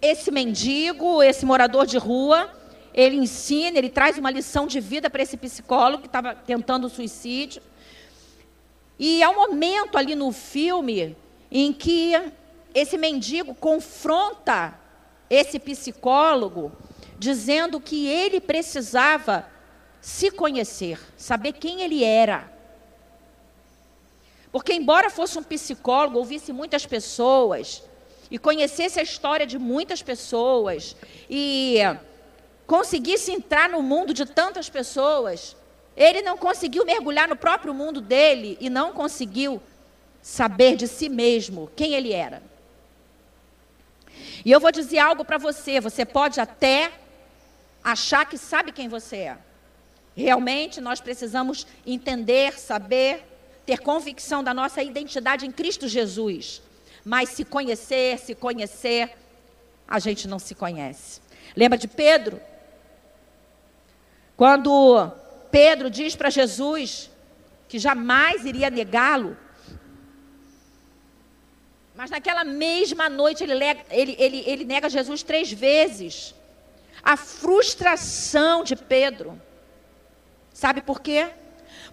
esse 0.00 0.30
mendigo, 0.30 1.22
esse 1.22 1.44
morador 1.44 1.86
de 1.86 1.98
rua, 1.98 2.50
ele 2.94 3.16
ensina, 3.16 3.76
ele 3.76 3.90
traz 3.90 4.16
uma 4.16 4.30
lição 4.30 4.66
de 4.66 4.80
vida 4.80 5.10
para 5.10 5.22
esse 5.22 5.36
psicólogo 5.36 6.02
que 6.02 6.08
estava 6.08 6.34
tentando 6.34 6.88
suicídio. 6.88 7.62
E 8.98 9.22
há 9.22 9.28
um 9.28 9.34
momento 9.34 9.98
ali 9.98 10.14
no 10.14 10.32
filme 10.32 11.14
em 11.50 11.70
que 11.72 12.12
esse 12.74 12.96
mendigo 12.96 13.54
confronta 13.54 14.78
esse 15.28 15.58
psicólogo 15.58 16.72
dizendo 17.18 17.80
que 17.80 18.06
ele 18.06 18.40
precisava 18.40 19.46
se 20.00 20.30
conhecer, 20.30 20.98
saber 21.16 21.52
quem 21.52 21.82
ele 21.82 22.04
era. 22.04 22.52
Porque, 24.52 24.72
embora 24.72 25.10
fosse 25.10 25.38
um 25.38 25.42
psicólogo, 25.42 26.18
ouvisse 26.18 26.52
muitas 26.52 26.86
pessoas 26.86 27.82
e 28.30 28.38
conhecesse 28.38 29.00
a 29.00 29.02
história 29.02 29.46
de 29.46 29.58
muitas 29.58 30.02
pessoas 30.02 30.96
e 31.28 31.78
conseguisse 32.66 33.32
entrar 33.32 33.68
no 33.68 33.82
mundo 33.82 34.14
de 34.14 34.24
tantas 34.26 34.68
pessoas, 34.68 35.56
ele 35.96 36.22
não 36.22 36.36
conseguiu 36.36 36.84
mergulhar 36.84 37.28
no 37.28 37.36
próprio 37.36 37.74
mundo 37.74 38.00
dele 38.00 38.56
e 38.60 38.70
não 38.70 38.92
conseguiu 38.92 39.60
saber 40.20 40.76
de 40.76 40.88
si 40.88 41.08
mesmo 41.08 41.70
quem 41.76 41.94
ele 41.94 42.12
era. 42.12 42.42
E 44.44 44.50
eu 44.50 44.60
vou 44.60 44.72
dizer 44.72 44.98
algo 44.98 45.24
para 45.24 45.38
você: 45.38 45.80
você 45.80 46.04
pode 46.04 46.40
até 46.40 46.92
achar 47.84 48.24
que 48.24 48.38
sabe 48.38 48.72
quem 48.72 48.88
você 48.88 49.16
é. 49.16 49.38
Realmente 50.16 50.80
nós 50.80 51.00
precisamos 51.00 51.66
entender, 51.86 52.58
saber, 52.58 53.22
ter 53.66 53.80
convicção 53.80 54.42
da 54.42 54.54
nossa 54.54 54.82
identidade 54.82 55.44
em 55.44 55.52
Cristo 55.52 55.86
Jesus. 55.86 56.62
Mas 57.04 57.28
se 57.28 57.44
conhecer, 57.44 58.18
se 58.18 58.34
conhecer, 58.34 59.14
a 59.86 59.98
gente 59.98 60.26
não 60.26 60.38
se 60.38 60.54
conhece. 60.54 61.20
Lembra 61.54 61.76
de 61.76 61.86
Pedro? 61.86 62.40
Quando 64.36 65.10
Pedro 65.50 65.90
diz 65.90 66.16
para 66.16 66.30
Jesus 66.30 67.10
que 67.68 67.78
jamais 67.78 68.46
iria 68.46 68.70
negá-lo, 68.70 69.36
mas 71.94 72.10
naquela 72.10 72.44
mesma 72.44 73.08
noite 73.08 73.44
ele, 73.44 73.52
ele, 73.90 74.16
ele, 74.18 74.42
ele 74.46 74.64
nega 74.64 74.88
Jesus 74.88 75.22
três 75.22 75.52
vezes 75.52 76.34
a 77.04 77.16
frustração 77.16 78.64
de 78.64 78.74
Pedro. 78.74 79.40
Sabe 80.52 80.80
por 80.80 81.00
quê? 81.00 81.28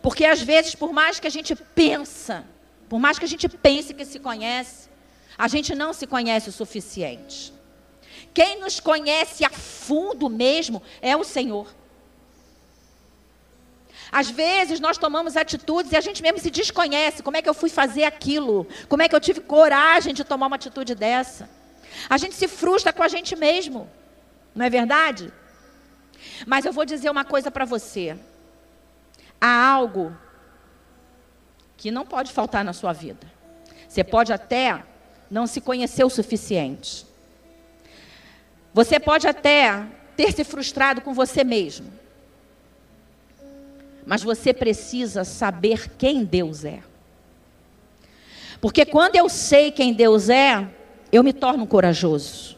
Porque 0.01 0.23
às 0.23 0.41
vezes, 0.41 0.73
por 0.73 0.93
mais 0.93 1.19
que 1.19 1.27
a 1.27 1.31
gente 1.31 1.53
pensa, 1.53 2.45
por 2.87 2.99
mais 2.99 3.19
que 3.19 3.25
a 3.25 3.27
gente 3.27 3.49
pense 3.49 3.93
que 3.93 4.05
se 4.05 4.19
conhece, 4.19 4.89
a 5.37 5.47
gente 5.47 5.75
não 5.75 5.91
se 5.91 6.07
conhece 6.07 6.49
o 6.49 6.51
suficiente. 6.51 7.53
Quem 8.33 8.59
nos 8.59 8.79
conhece 8.79 9.43
a 9.43 9.49
fundo 9.49 10.29
mesmo 10.29 10.81
é 11.01 11.15
o 11.17 11.23
Senhor. 11.23 11.67
Às 14.11 14.29
vezes 14.29 14.79
nós 14.79 14.97
tomamos 14.97 15.35
atitudes 15.37 15.91
e 15.91 15.95
a 15.95 16.01
gente 16.01 16.21
mesmo 16.21 16.39
se 16.39 16.49
desconhece. 16.49 17.23
Como 17.23 17.37
é 17.37 17.41
que 17.41 17.49
eu 17.49 17.53
fui 17.53 17.69
fazer 17.69 18.03
aquilo? 18.03 18.67
Como 18.87 19.01
é 19.01 19.09
que 19.09 19.15
eu 19.15 19.21
tive 19.21 19.41
coragem 19.41 20.13
de 20.13 20.23
tomar 20.23 20.47
uma 20.47 20.55
atitude 20.55 20.95
dessa? 20.95 21.49
A 22.09 22.17
gente 22.17 22.35
se 22.35 22.47
frustra 22.47 22.93
com 22.93 23.03
a 23.03 23.07
gente 23.07 23.35
mesmo. 23.35 23.89
Não 24.53 24.65
é 24.65 24.69
verdade? 24.69 25.31
Mas 26.45 26.65
eu 26.65 26.73
vou 26.73 26.85
dizer 26.85 27.09
uma 27.09 27.25
coisa 27.25 27.49
para 27.49 27.65
você. 27.65 28.17
Há 29.39 29.67
algo 29.67 30.15
que 31.77 31.89
não 31.89 32.05
pode 32.05 32.31
faltar 32.31 32.63
na 32.63 32.73
sua 32.73 32.93
vida. 32.93 33.31
Você 33.87 34.03
pode 34.03 34.31
até 34.31 34.83
não 35.29 35.47
se 35.47 35.59
conhecer 35.59 36.03
o 36.03 36.09
suficiente. 36.09 37.05
Você 38.73 38.99
pode 38.99 39.27
até 39.27 39.85
ter 40.15 40.31
se 40.31 40.43
frustrado 40.43 41.01
com 41.01 41.13
você 41.13 41.43
mesmo. 41.43 41.91
Mas 44.05 44.23
você 44.23 44.53
precisa 44.53 45.23
saber 45.23 45.89
quem 45.97 46.23
Deus 46.23 46.65
é. 46.65 46.81
Porque 48.59 48.85
quando 48.85 49.15
eu 49.15 49.27
sei 49.27 49.71
quem 49.71 49.93
Deus 49.93 50.29
é, 50.29 50.67
eu 51.11 51.23
me 51.23 51.33
torno 51.33 51.65
corajoso. 51.65 52.57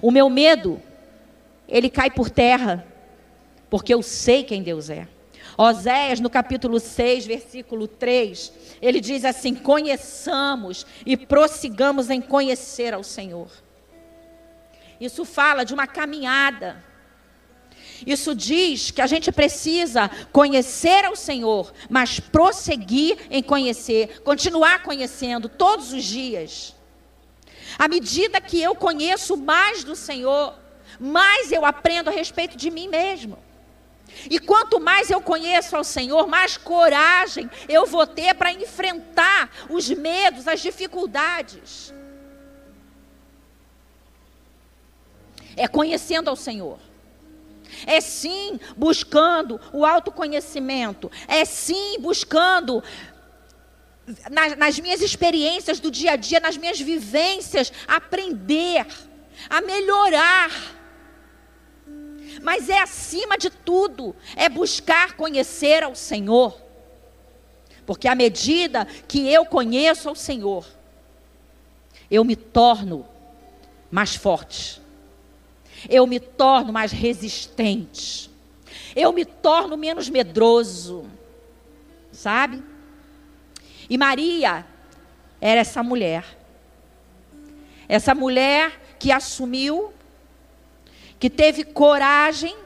O 0.00 0.10
meu 0.10 0.28
medo, 0.28 0.80
ele 1.68 1.90
cai 1.90 2.10
por 2.10 2.30
terra, 2.30 2.86
porque 3.70 3.92
eu 3.92 4.02
sei 4.02 4.44
quem 4.44 4.62
Deus 4.62 4.90
é. 4.90 5.08
Oséias, 5.58 6.20
no 6.20 6.28
capítulo 6.28 6.78
6, 6.78 7.26
versículo 7.26 7.88
3, 7.88 8.52
ele 8.82 9.00
diz 9.00 9.24
assim: 9.24 9.54
Conheçamos 9.54 10.86
e 11.04 11.16
prossigamos 11.16 12.10
em 12.10 12.20
conhecer 12.20 12.92
ao 12.92 13.02
Senhor. 13.02 13.48
Isso 15.00 15.24
fala 15.24 15.64
de 15.64 15.72
uma 15.72 15.86
caminhada. 15.86 16.84
Isso 18.06 18.34
diz 18.34 18.90
que 18.90 19.00
a 19.00 19.06
gente 19.06 19.32
precisa 19.32 20.10
conhecer 20.30 21.06
ao 21.06 21.16
Senhor, 21.16 21.72
mas 21.88 22.20
prosseguir 22.20 23.16
em 23.30 23.42
conhecer, 23.42 24.20
continuar 24.20 24.82
conhecendo 24.82 25.48
todos 25.48 25.94
os 25.94 26.04
dias. 26.04 26.75
À 27.78 27.88
medida 27.88 28.40
que 28.40 28.60
eu 28.60 28.74
conheço 28.74 29.36
mais 29.36 29.84
do 29.84 29.94
Senhor, 29.94 30.54
mais 30.98 31.52
eu 31.52 31.64
aprendo 31.64 32.08
a 32.08 32.12
respeito 32.12 32.56
de 32.56 32.70
mim 32.70 32.88
mesmo. 32.88 33.38
E 34.30 34.38
quanto 34.38 34.80
mais 34.80 35.10
eu 35.10 35.20
conheço 35.20 35.76
ao 35.76 35.84
Senhor, 35.84 36.26
mais 36.26 36.56
coragem 36.56 37.50
eu 37.68 37.84
vou 37.86 38.06
ter 38.06 38.34
para 38.34 38.52
enfrentar 38.52 39.50
os 39.68 39.88
medos, 39.90 40.48
as 40.48 40.60
dificuldades. 40.60 41.92
É 45.56 45.68
conhecendo 45.68 46.30
ao 46.30 46.36
Senhor. 46.36 46.78
É 47.86 48.00
sim 48.00 48.58
buscando 48.76 49.60
o 49.72 49.84
autoconhecimento. 49.84 51.10
É 51.26 51.44
sim 51.44 51.98
buscando 52.00 52.82
nas, 54.30 54.56
nas, 54.56 54.78
minhas 54.78 55.00
experiências 55.00 55.80
do 55.80 55.90
dia 55.90 56.12
a 56.12 56.16
dia, 56.16 56.40
nas 56.40 56.56
minhas 56.56 56.80
vivências, 56.80 57.72
aprender, 57.86 58.86
a 59.48 59.60
melhorar. 59.60 60.50
Mas 62.42 62.68
é 62.68 62.78
acima 62.78 63.36
de 63.36 63.50
tudo, 63.50 64.14
é 64.36 64.48
buscar 64.48 65.14
conhecer 65.16 65.82
ao 65.82 65.94
Senhor. 65.94 66.60
Porque 67.84 68.08
à 68.08 68.14
medida 68.14 68.86
que 69.06 69.28
eu 69.32 69.44
conheço 69.46 70.08
ao 70.08 70.14
Senhor, 70.14 70.66
eu 72.10 72.24
me 72.24 72.36
torno 72.36 73.06
mais 73.90 74.14
forte 74.14 74.80
eu 75.88 76.06
me 76.06 76.18
torno 76.18 76.72
mais 76.72 76.92
resistente, 76.92 78.30
eu 78.94 79.12
me 79.12 79.24
torno 79.24 79.76
menos 79.76 80.08
medroso, 80.08 81.04
sabe? 82.10 82.62
E 83.88 83.96
Maria 83.96 84.66
era 85.40 85.60
essa 85.60 85.82
mulher, 85.82 86.24
essa 87.88 88.14
mulher 88.14 88.80
que 88.98 89.12
assumiu, 89.12 89.92
que 91.18 91.30
teve 91.30 91.64
coragem, 91.64 92.56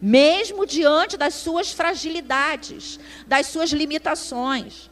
mesmo 0.00 0.66
diante 0.66 1.16
das 1.16 1.34
suas 1.34 1.72
fragilidades, 1.72 2.98
das 3.26 3.46
suas 3.46 3.70
limitações. 3.70 4.90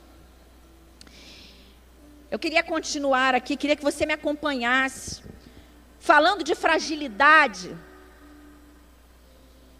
Eu 2.30 2.38
queria 2.38 2.62
continuar 2.62 3.34
aqui, 3.34 3.56
queria 3.56 3.76
que 3.76 3.82
você 3.82 4.06
me 4.06 4.14
acompanhasse 4.14 5.22
falando 6.00 6.42
de 6.42 6.54
fragilidade. 6.54 7.76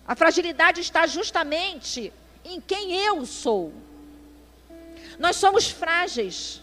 A 0.07 0.14
fragilidade 0.14 0.81
está 0.81 1.07
justamente 1.07 2.12
em 2.44 2.61
quem 2.61 2.94
eu 2.94 3.25
sou. 3.25 3.72
Nós 5.18 5.37
somos 5.37 5.70
frágeis, 5.70 6.62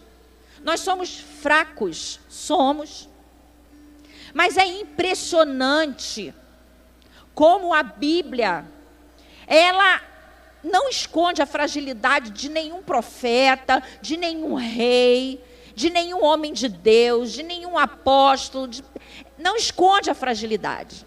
nós 0.64 0.80
somos 0.80 1.20
fracos, 1.20 2.20
somos. 2.30 3.10
Mas 4.34 4.58
é 4.58 4.66
impressionante 4.66 6.34
como 7.34 7.74
a 7.74 7.82
Bíblia, 7.82 8.66
ela 9.48 10.02
não 10.64 10.90
esconde 10.90 11.42
a 11.42 11.46
fragilidade 11.46 12.32
de 12.32 12.50
nenhum 12.50 12.84
profeta, 12.84 13.82
de 14.02 14.18
nenhum 14.18 14.56
rei, 14.56 15.42
de 15.74 15.90
nenhum 15.90 16.24
homem 16.24 16.52
de 16.52 16.68
Deus, 16.68 17.32
de 17.32 17.44
nenhum 17.44 17.78
apóstolo. 17.78 18.68
De 18.68 18.84
não 19.38 19.56
esconde 19.56 20.10
a 20.10 20.14
fragilidade. 20.14 21.06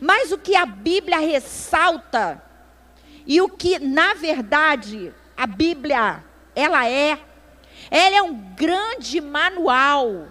Mas 0.00 0.30
o 0.30 0.38
que 0.38 0.54
a 0.54 0.64
Bíblia 0.64 1.18
ressalta 1.18 2.42
e 3.26 3.40
o 3.40 3.48
que 3.48 3.78
na 3.78 4.14
verdade 4.14 5.12
a 5.40 5.46
Bíblia 5.46 6.22
ela 6.54 6.86
é, 6.86 7.18
ela 7.90 8.16
é 8.16 8.22
um 8.22 8.34
grande 8.54 9.22
manual. 9.22 10.28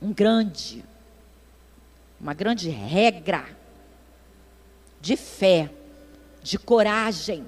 Um 0.00 0.12
grande 0.12 0.84
uma 2.20 2.32
grande 2.32 2.70
regra 2.70 3.44
de 5.00 5.16
fé, 5.16 5.68
de 6.40 6.56
coragem 6.56 7.44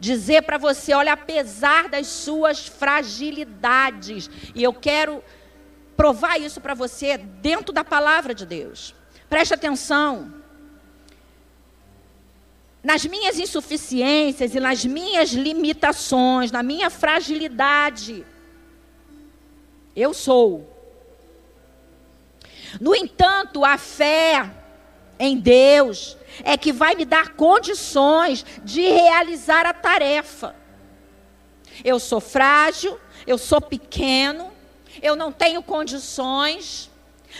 dizer 0.00 0.42
para 0.44 0.56
você: 0.56 0.94
olha, 0.94 1.12
apesar 1.12 1.90
das 1.90 2.06
suas 2.06 2.66
fragilidades, 2.66 4.30
e 4.54 4.62
eu 4.62 4.72
quero 4.72 5.22
provar 5.94 6.40
isso 6.40 6.58
para 6.58 6.72
você 6.72 7.18
dentro 7.18 7.70
da 7.70 7.84
palavra 7.84 8.34
de 8.34 8.46
Deus. 8.46 8.94
Preste 9.28 9.52
atenção. 9.52 10.43
Nas 12.84 13.06
minhas 13.06 13.38
insuficiências 13.38 14.54
e 14.54 14.60
nas 14.60 14.84
minhas 14.84 15.30
limitações, 15.30 16.52
na 16.52 16.62
minha 16.62 16.90
fragilidade, 16.90 18.26
eu 19.96 20.12
sou. 20.12 20.70
No 22.78 22.94
entanto, 22.94 23.64
a 23.64 23.78
fé 23.78 24.50
em 25.18 25.38
Deus 25.38 26.18
é 26.44 26.58
que 26.58 26.74
vai 26.74 26.94
me 26.94 27.06
dar 27.06 27.30
condições 27.30 28.44
de 28.62 28.82
realizar 28.82 29.64
a 29.64 29.72
tarefa. 29.72 30.54
Eu 31.82 31.98
sou 31.98 32.20
frágil, 32.20 33.00
eu 33.26 33.38
sou 33.38 33.62
pequeno, 33.62 34.52
eu 35.00 35.16
não 35.16 35.32
tenho 35.32 35.62
condições, 35.62 36.90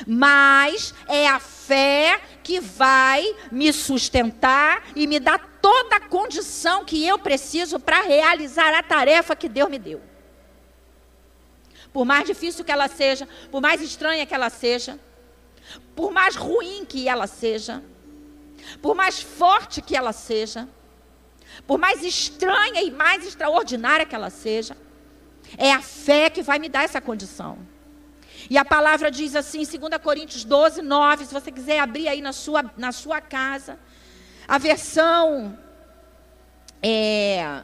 mas 0.07 0.95
é 1.09 1.27
a 1.29 1.39
fé 1.39 2.21
que 2.43 2.61
vai 2.61 3.25
me 3.51 3.73
sustentar 3.73 4.83
e 4.95 5.07
me 5.07 5.19
dar 5.19 5.39
toda 5.61 5.97
a 5.97 6.01
condição 6.01 6.85
que 6.85 7.07
eu 7.07 7.19
preciso 7.19 7.79
para 7.79 8.03
realizar 8.03 8.75
a 8.75 8.83
tarefa 8.83 9.37
que 9.37 9.49
Deus 9.49 9.71
me 9.71 9.79
deu. 9.79 10.01
Por 11.93 12.05
mais 12.05 12.27
difícil 12.27 12.65
que 12.65 12.73
ela 12.73 12.89
seja, 12.89 13.29
por 13.51 13.61
mais 13.61 13.81
estranha 13.81 14.27
que 14.27 14.35
ela 14.35 14.51
seja, 14.51 14.99
por 15.95 16.11
mais 16.11 16.35
ruim 16.37 16.85
que 16.85 17.09
ela 17.09 17.27
seja, 17.27 17.83
por 18.83 18.95
mais 18.95 19.21
forte 19.21 19.81
que 19.81 19.97
ela 19.97 20.13
seja, 20.13 20.69
por 21.67 21.79
mais 21.79 22.03
estranha 22.03 22.83
e 22.83 22.91
mais 22.91 23.27
extraordinária 23.27 24.05
que 24.05 24.15
ela 24.15 24.31
seja, 24.31 24.77
é 25.57 25.73
a 25.73 25.81
fé 25.81 26.29
que 26.29 26.43
vai 26.43 26.59
me 26.59 26.69
dar 26.69 26.85
essa 26.85 27.01
condição. 27.01 27.59
E 28.49 28.59
a 28.59 28.65
palavra 28.65 29.11
diz 29.11 29.35
assim, 29.35 29.59
2 29.59 30.03
Coríntios 30.03 30.45
12, 30.45 30.83
9, 30.83 31.27
se 31.27 31.33
você 31.33 31.51
quiser 31.51 31.81
abrir 31.81 32.09
aí 32.09 32.21
na 32.21 32.33
sua, 32.33 32.65
na 32.77 32.93
sua 32.93 33.21
casa, 33.21 33.79
a 34.47 34.59
versão 34.59 35.59
é, 36.83 37.63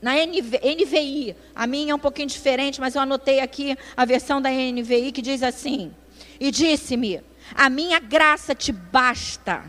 na 0.00 0.14
NV, 0.18 0.60
NVI, 0.62 1.36
a 1.54 1.66
minha 1.66 1.92
é 1.92 1.94
um 1.94 1.98
pouquinho 1.98 2.28
diferente, 2.28 2.80
mas 2.80 2.94
eu 2.94 3.00
anotei 3.00 3.40
aqui 3.40 3.76
a 3.96 4.04
versão 4.04 4.40
da 4.40 4.50
NVI 4.50 5.12
que 5.12 5.22
diz 5.22 5.42
assim: 5.42 5.94
E 6.38 6.50
disse-me, 6.50 7.22
a 7.54 7.70
minha 7.70 7.98
graça 7.98 8.54
te 8.54 8.72
basta. 8.72 9.64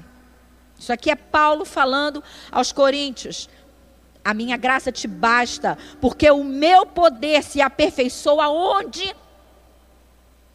Isso 0.78 0.92
aqui 0.92 1.10
é 1.10 1.16
Paulo 1.16 1.66
falando 1.66 2.24
aos 2.52 2.72
Coríntios. 2.72 3.50
A 4.24 4.34
minha 4.34 4.58
graça 4.58 4.92
te 4.92 5.08
basta, 5.08 5.78
porque 6.02 6.30
o 6.30 6.44
meu 6.44 6.86
poder 6.86 7.42
se 7.42 7.62
aperfeiçoa 7.62 8.50
onde? 8.50 9.16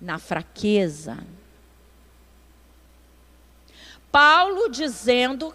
Na 0.03 0.19
fraqueza. 0.19 1.17
Paulo 4.11 4.69
dizendo 4.69 5.55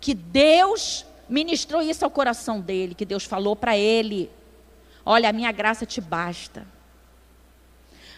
que 0.00 0.14
Deus 0.14 1.04
ministrou 1.28 1.82
isso 1.82 2.04
ao 2.04 2.10
coração 2.10 2.60
dele, 2.60 2.94
que 2.94 3.04
Deus 3.04 3.24
falou 3.24 3.54
para 3.54 3.76
ele: 3.76 4.30
Olha, 5.04 5.28
a 5.28 5.32
minha 5.32 5.52
graça 5.52 5.84
te 5.84 6.00
basta. 6.00 6.66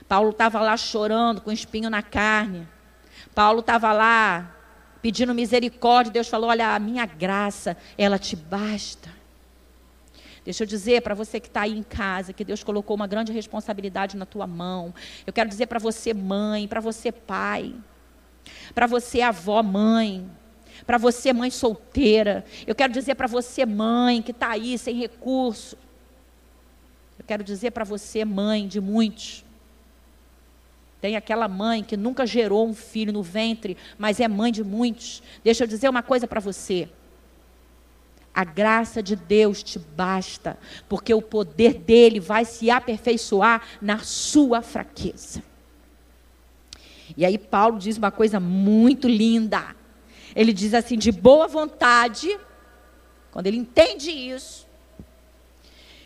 Paulo 0.07 0.31
estava 0.31 0.61
lá 0.61 0.77
chorando, 0.77 1.41
com 1.41 1.51
espinho 1.51 1.91
na 1.91 2.03
carne. 2.03 2.69
Paulo 3.35 3.61
estava 3.61 3.93
lá 3.93 4.55
pedindo 5.03 5.35
misericórdia. 5.35 6.13
Deus 6.13 6.29
falou: 6.29 6.51
Olha, 6.51 6.75
a 6.75 6.79
minha 6.79 7.07
graça, 7.07 7.77
ela 7.99 8.19
te 8.19 8.37
basta. 8.37 9.11
Deixa 10.45 10.63
eu 10.63 10.67
dizer 10.67 11.01
para 11.01 11.15
você 11.15 11.41
que 11.41 11.47
está 11.47 11.63
aí 11.63 11.77
em 11.77 11.83
casa 11.83 12.33
que 12.33 12.45
Deus 12.45 12.63
colocou 12.63 12.95
uma 12.95 13.07
grande 13.07 13.33
responsabilidade 13.33 14.17
na 14.17 14.27
tua 14.27 14.47
mão. 14.47 14.95
Eu 15.27 15.33
quero 15.33 15.49
dizer 15.49 15.67
para 15.67 15.79
você, 15.79 16.13
mãe, 16.13 16.69
para 16.69 16.81
você, 16.81 17.11
pai, 17.11 17.75
para 18.75 18.87
você, 18.87 19.23
avó, 19.23 19.63
mãe, 19.63 20.31
para 20.87 20.99
você, 20.99 21.33
mãe 21.33 21.51
solteira. 21.51 22.45
Eu 22.67 22.75
quero 22.75 22.93
dizer 22.93 23.15
para 23.15 23.27
você, 23.27 23.65
mãe, 23.65 24.21
que 24.21 24.33
está 24.33 24.51
aí 24.51 24.77
sem 24.77 24.95
recurso. 24.95 25.79
Eu 27.19 27.25
quero 27.27 27.43
dizer 27.43 27.71
para 27.71 27.85
você, 27.85 28.23
mãe 28.23 28.69
de 28.69 28.83
muitos. 28.83 29.45
Tem 31.01 31.17
aquela 31.17 31.49
mãe 31.49 31.83
que 31.83 31.97
nunca 31.97 32.27
gerou 32.27 32.69
um 32.69 32.75
filho 32.75 33.13
no 33.13 33.23
ventre, 33.23 33.77
mas 33.97 34.21
é 34.21 34.29
mãe 34.29 34.53
de 34.53 34.63
muitos. 34.63 35.23
Deixa 35.43 35.65
eu 35.65 35.69
dizer 35.69 35.89
uma 35.89 36.03
coisa 36.03 36.27
para 36.27 36.41
você. 36.41 36.89
A 38.35 38.43
graça 38.45 39.01
de 39.01 39.15
Deus 39.15 39.63
te 39.63 39.79
basta, 39.79 40.59
porque 40.89 41.15
o 41.15 41.23
poder 41.23 41.75
dele 41.75 42.19
vai 42.19 42.45
se 42.45 42.69
aperfeiçoar 42.69 43.63
na 43.81 44.01
sua 44.01 44.61
fraqueza. 44.61 45.43
E 47.17 47.25
aí 47.25 47.39
Paulo 47.39 47.79
diz 47.79 47.97
uma 47.97 48.11
coisa 48.11 48.41
muito 48.41 49.07
linda. 49.07 49.77
Ele 50.35 50.53
diz 50.53 50.75
assim: 50.75 50.99
de 50.99 51.13
boa 51.13 51.47
vontade, 51.47 52.37
quando 53.31 53.47
ele 53.47 53.57
entende 53.57 54.11
isso, 54.11 54.67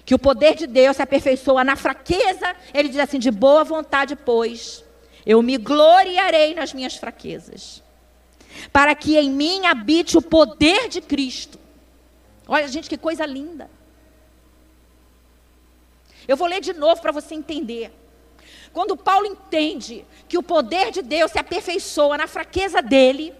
que 0.05 0.14
o 0.14 0.19
poder 0.19 0.55
de 0.55 0.67
Deus 0.67 0.97
se 0.97 1.03
aperfeiçoa 1.03 1.64
na 1.64 1.77
fraqueza, 1.77 2.55
ele 2.75 2.91
diz 2.91 2.99
assim: 2.99 3.19
de 3.19 3.31
boa 3.31 3.64
vontade, 3.64 4.17
pois, 4.17 4.85
eu 5.25 5.43
me 5.43 5.57
gloriarei 5.57 6.55
nas 6.55 6.75
minhas 6.75 6.97
fraquezas, 6.97 7.83
para 8.71 8.95
que 8.95 9.17
em 9.17 9.31
mim 9.31 9.67
habite 9.67 10.19
o 10.19 10.23
poder 10.23 10.88
de 10.88 11.01
Cristo. 11.01 11.59
Olha, 12.48 12.66
gente, 12.66 12.88
que 12.88 12.96
coisa 12.96 13.26
linda. 13.26 13.70
Eu 16.26 16.37
vou 16.37 16.48
ler 16.48 16.61
de 16.61 16.72
novo 16.72 17.00
para 17.00 17.12
você 17.12 17.34
entender. 17.34 17.92
Quando 18.72 18.96
Paulo 18.96 19.26
entende 19.26 20.04
que 20.28 20.38
o 20.38 20.42
poder 20.42 20.90
de 20.90 21.02
Deus 21.02 21.30
se 21.30 21.38
aperfeiçoa 21.38 22.16
na 22.16 22.26
fraqueza 22.26 22.80
dele, 22.80 23.34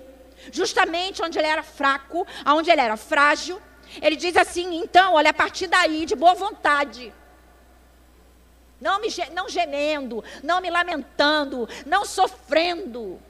justamente 0.53 1.23
onde 1.23 1.39
ele 1.39 1.49
era 1.49 1.63
fraco, 1.63 2.27
onde 2.47 2.71
ele 2.71 2.81
era 2.81 2.97
frágil, 2.97 3.61
ele 4.01 4.17
diz 4.17 4.37
assim: 4.37 4.77
então, 4.77 5.15
olha, 5.15 5.31
a 5.31 5.35
partir 5.35 5.67
daí, 5.67 6.05
de 6.05 6.15
boa 6.15 6.35
vontade, 6.35 7.13
não, 8.81 9.01
me, 9.01 9.09
não 9.35 9.49
gemendo, 9.49 10.23
não 10.43 10.61
me 10.61 10.71
lamentando, 10.71 11.69
não 11.87 12.05
sofrendo, 12.05 13.21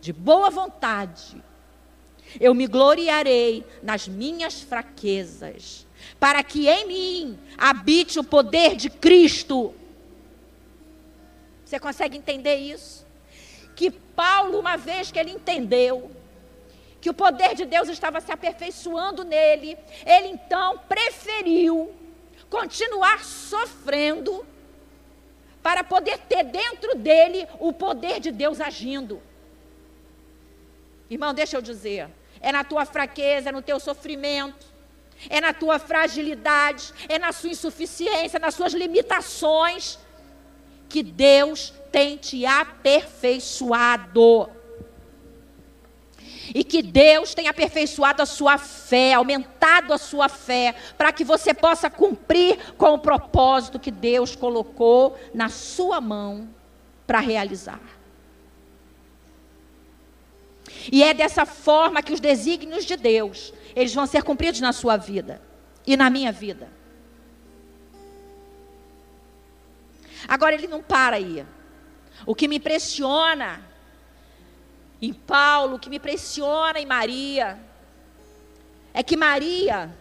de 0.00 0.12
boa 0.12 0.50
vontade, 0.50 1.42
eu 2.40 2.54
me 2.54 2.66
gloriarei 2.66 3.64
nas 3.82 4.08
minhas 4.08 4.60
fraquezas, 4.60 5.86
para 6.18 6.42
que 6.42 6.68
em 6.68 6.86
mim 6.86 7.38
habite 7.56 8.18
o 8.18 8.24
poder 8.24 8.76
de 8.76 8.90
Cristo. 8.90 9.74
Você 11.64 11.78
consegue 11.78 12.16
entender 12.16 12.56
isso? 12.56 13.04
Que 13.74 13.90
Paulo, 13.90 14.58
uma 14.58 14.76
vez 14.76 15.10
que 15.10 15.18
ele 15.18 15.30
entendeu 15.30 16.10
que 17.00 17.10
o 17.10 17.14
poder 17.14 17.54
de 17.54 17.66
Deus 17.66 17.88
estava 17.88 18.18
se 18.20 18.32
aperfeiçoando 18.32 19.24
nele, 19.24 19.76
ele 20.06 20.28
então 20.28 20.78
preferiu 20.88 21.92
continuar 22.48 23.22
sofrendo 23.22 24.46
para 25.62 25.82
poder 25.82 26.18
ter 26.18 26.44
dentro 26.44 26.94
dele 26.94 27.46
o 27.58 27.72
poder 27.72 28.20
de 28.20 28.30
Deus 28.30 28.60
agindo. 28.60 29.20
Irmão, 31.10 31.34
deixa 31.34 31.56
eu 31.56 31.62
dizer, 31.62 32.08
é 32.44 32.52
na 32.52 32.62
tua 32.62 32.84
fraqueza, 32.84 33.48
é 33.48 33.52
no 33.52 33.62
teu 33.62 33.80
sofrimento, 33.80 34.66
é 35.30 35.40
na 35.40 35.54
tua 35.54 35.78
fragilidade, 35.78 36.92
é 37.08 37.18
na 37.18 37.32
sua 37.32 37.48
insuficiência, 37.48 38.38
nas 38.38 38.54
suas 38.54 38.74
limitações, 38.74 39.98
que 40.86 41.02
Deus 41.02 41.72
tem 41.90 42.18
te 42.18 42.44
aperfeiçoado. 42.44 44.50
E 46.54 46.62
que 46.62 46.82
Deus 46.82 47.34
tem 47.34 47.48
aperfeiçoado 47.48 48.20
a 48.20 48.26
sua 48.26 48.58
fé, 48.58 49.14
aumentado 49.14 49.94
a 49.94 49.98
sua 49.98 50.28
fé, 50.28 50.74
para 50.98 51.10
que 51.10 51.24
você 51.24 51.54
possa 51.54 51.88
cumprir 51.88 52.58
com 52.76 52.92
o 52.92 52.98
propósito 52.98 53.80
que 53.80 53.90
Deus 53.90 54.36
colocou 54.36 55.18
na 55.32 55.48
sua 55.48 55.98
mão 55.98 56.46
para 57.06 57.20
realizar. 57.20 57.93
E 60.90 61.02
é 61.02 61.14
dessa 61.14 61.46
forma 61.46 62.02
que 62.02 62.12
os 62.12 62.20
desígnios 62.20 62.84
de 62.84 62.96
Deus, 62.96 63.52
eles 63.74 63.94
vão 63.94 64.06
ser 64.06 64.22
cumpridos 64.22 64.60
na 64.60 64.72
sua 64.72 64.96
vida 64.96 65.40
e 65.86 65.96
na 65.96 66.10
minha 66.10 66.32
vida. 66.32 66.68
Agora 70.26 70.54
ele 70.54 70.66
não 70.66 70.82
para 70.82 71.16
aí. 71.16 71.44
O 72.26 72.34
que 72.34 72.48
me 72.48 72.56
impressiona 72.56 73.60
em 75.00 75.12
Paulo, 75.12 75.76
o 75.76 75.78
que 75.78 75.90
me 75.90 75.96
impressiona 75.96 76.78
em 76.78 76.86
Maria, 76.86 77.58
é 78.94 79.02
que 79.02 79.16
Maria 79.16 79.94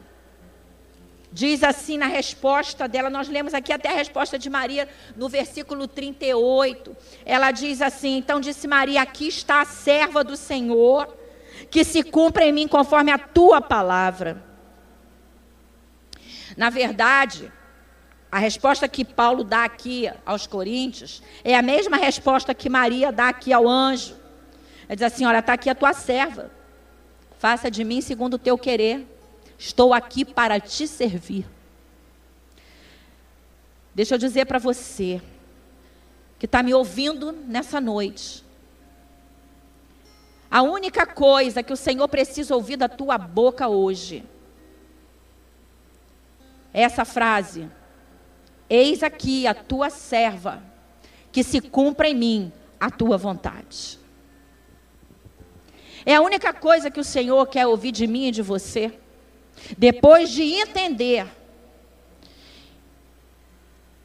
Diz 1.34 1.63
assim 1.63 1.98
na 1.98 2.06
resposta 2.06 2.88
dela, 2.88 3.10
nós 3.10 3.28
lemos 3.28 3.56
aqui 3.56 3.74
até 3.74 3.89
a 3.89 3.96
resposta 3.96 4.38
de 4.38 4.52
Maria 4.52 4.88
no 5.15 5.28
versículo 5.28 5.88
38. 5.88 6.96
Ela 7.26 7.50
diz 7.50 7.82
assim: 7.82 8.17
Então 8.17 8.39
disse 8.39 8.67
Maria: 8.67 9.02
Aqui 9.02 9.30
está 9.30 9.62
a 9.62 9.65
serva 9.65 10.24
do 10.24 10.38
Senhor, 10.38 11.12
que 11.72 11.84
se 11.84 12.04
cumpra 12.04 12.46
em 12.46 12.52
mim 12.52 12.67
conforme 12.67 13.12
a 13.12 13.17
tua 13.17 13.60
palavra. 13.60 14.43
Na 16.56 16.69
verdade, 16.69 17.52
a 18.32 18.38
resposta 18.38 18.88
que 18.88 19.04
Paulo 19.04 19.43
dá 19.43 19.63
aqui 19.63 20.08
aos 20.24 20.46
Coríntios 20.46 21.24
é 21.43 21.56
a 21.56 21.63
mesma 21.63 21.98
resposta 21.98 22.54
que 22.54 22.69
Maria 22.69 23.12
dá 23.12 23.30
aqui 23.30 23.52
ao 23.52 23.67
anjo. 23.67 24.15
Ele 24.88 24.98
diz 24.98 25.02
assim: 25.02 25.26
Olha, 25.26 25.39
está 25.39 25.54
aqui 25.54 25.67
a 25.67 25.74
tua 25.74 25.93
serva, 25.93 26.52
faça 27.39 27.72
de 27.72 27.84
mim 27.84 28.02
segundo 28.02 28.36
o 28.36 28.39
teu 28.39 28.56
querer. 28.56 29.12
Estou 29.65 29.93
aqui 29.93 30.26
para 30.26 30.60
te 30.60 30.86
servir. 30.86 31.45
Deixa 33.95 34.15
eu 34.15 34.17
dizer 34.17 34.45
para 34.45 34.60
você, 34.60 35.21
que 36.38 36.45
está 36.45 36.62
me 36.62 36.73
ouvindo 36.73 37.32
nessa 37.32 37.80
noite. 37.80 38.43
A 40.52 40.62
única 40.62 41.05
coisa 41.05 41.64
que 41.64 41.72
o 41.72 41.78
Senhor 41.78 42.09
precisa 42.09 42.53
ouvir 42.53 42.76
da 42.76 42.89
tua 42.89 43.18
boca 43.18 43.70
hoje 43.70 44.26
é 46.74 46.82
essa 46.82 47.05
frase: 47.05 47.70
Eis 48.70 49.01
aqui 49.01 49.47
a 49.47 49.53
tua 49.53 49.89
serva, 49.89 50.61
que 51.32 51.41
se 51.41 51.61
cumpra 51.61 52.09
em 52.09 52.16
mim 52.16 52.53
a 52.78 52.91
tua 52.91 53.18
vontade. 53.18 53.97
É 56.05 56.16
a 56.16 56.22
única 56.22 56.53
coisa 56.53 56.91
que 56.91 56.99
o 56.99 57.03
Senhor 57.03 57.47
quer 57.47 57.66
ouvir 57.66 57.93
de 57.93 58.05
mim 58.05 58.28
e 58.28 58.32
de 58.32 58.41
você. 58.41 58.99
Depois 59.78 60.30
de 60.30 60.43
entender 60.43 61.26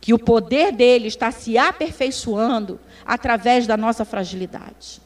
que 0.00 0.14
o 0.14 0.18
poder 0.18 0.72
dele 0.72 1.08
está 1.08 1.30
se 1.30 1.58
aperfeiçoando 1.58 2.80
através 3.04 3.66
da 3.66 3.76
nossa 3.76 4.04
fragilidade. 4.04 5.02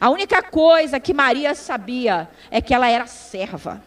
A 0.00 0.10
única 0.10 0.42
coisa 0.42 0.98
que 0.98 1.14
Maria 1.14 1.54
sabia 1.54 2.28
é 2.50 2.60
que 2.60 2.74
ela 2.74 2.88
era 2.88 3.06
serva. 3.06 3.82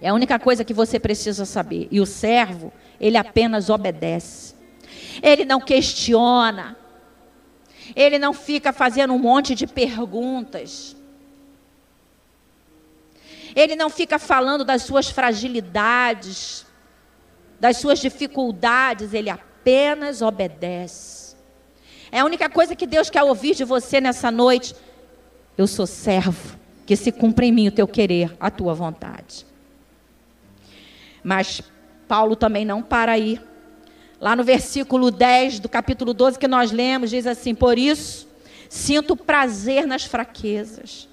É 0.00 0.08
a 0.08 0.14
única 0.14 0.38
coisa 0.38 0.64
que 0.64 0.74
você 0.74 0.98
precisa 0.98 1.44
saber. 1.44 1.88
E 1.90 2.00
o 2.00 2.06
servo, 2.06 2.72
ele 3.00 3.16
apenas 3.16 3.68
obedece. 3.68 4.54
Ele 5.22 5.44
não 5.44 5.60
questiona. 5.60 6.76
Ele 7.94 8.18
não 8.18 8.32
fica 8.32 8.72
fazendo 8.72 9.12
um 9.12 9.18
monte 9.18 9.54
de 9.54 9.66
perguntas. 9.66 10.96
Ele 13.56 13.74
não 13.74 13.88
fica 13.88 14.18
falando 14.18 14.66
das 14.66 14.82
suas 14.82 15.08
fragilidades, 15.08 16.66
das 17.58 17.78
suas 17.78 17.98
dificuldades, 17.98 19.14
ele 19.14 19.30
apenas 19.30 20.20
obedece. 20.20 21.34
É 22.12 22.20
a 22.20 22.24
única 22.26 22.50
coisa 22.50 22.76
que 22.76 22.86
Deus 22.86 23.08
quer 23.08 23.22
ouvir 23.22 23.54
de 23.54 23.64
você 23.64 23.98
nessa 23.98 24.30
noite. 24.30 24.76
Eu 25.56 25.66
sou 25.66 25.86
servo. 25.86 26.56
que 26.84 26.94
se 26.94 27.10
cumpra 27.10 27.44
em 27.44 27.50
mim 27.50 27.66
o 27.66 27.72
teu 27.72 27.88
querer, 27.88 28.36
a 28.38 28.48
tua 28.48 28.72
vontade. 28.72 29.44
Mas 31.24 31.60
Paulo 32.06 32.36
também 32.36 32.64
não 32.64 32.80
para 32.80 33.10
aí. 33.10 33.40
Lá 34.20 34.36
no 34.36 34.44
versículo 34.44 35.10
10 35.10 35.58
do 35.58 35.68
capítulo 35.68 36.14
12 36.14 36.38
que 36.38 36.46
nós 36.46 36.70
lemos, 36.70 37.10
diz 37.10 37.26
assim: 37.26 37.56
Por 37.56 37.76
isso, 37.76 38.28
sinto 38.68 39.16
prazer 39.16 39.84
nas 39.84 40.04
fraquezas, 40.04 41.08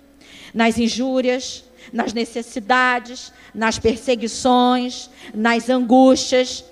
nas 0.53 0.77
injúrias, 0.77 1.63
nas 1.91 2.13
necessidades, 2.13 3.33
nas 3.53 3.77
perseguições, 3.79 5.09
nas 5.33 5.69
angústias, 5.69 6.63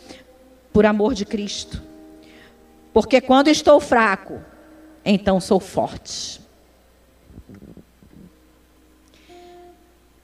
por 0.72 0.86
amor 0.86 1.14
de 1.14 1.26
Cristo. 1.26 1.82
Porque 2.94 3.22
quando 3.22 3.48
estou 3.48 3.80
fraco, 3.80 4.42
então 5.04 5.40
sou 5.40 5.60
forte. 5.60 6.42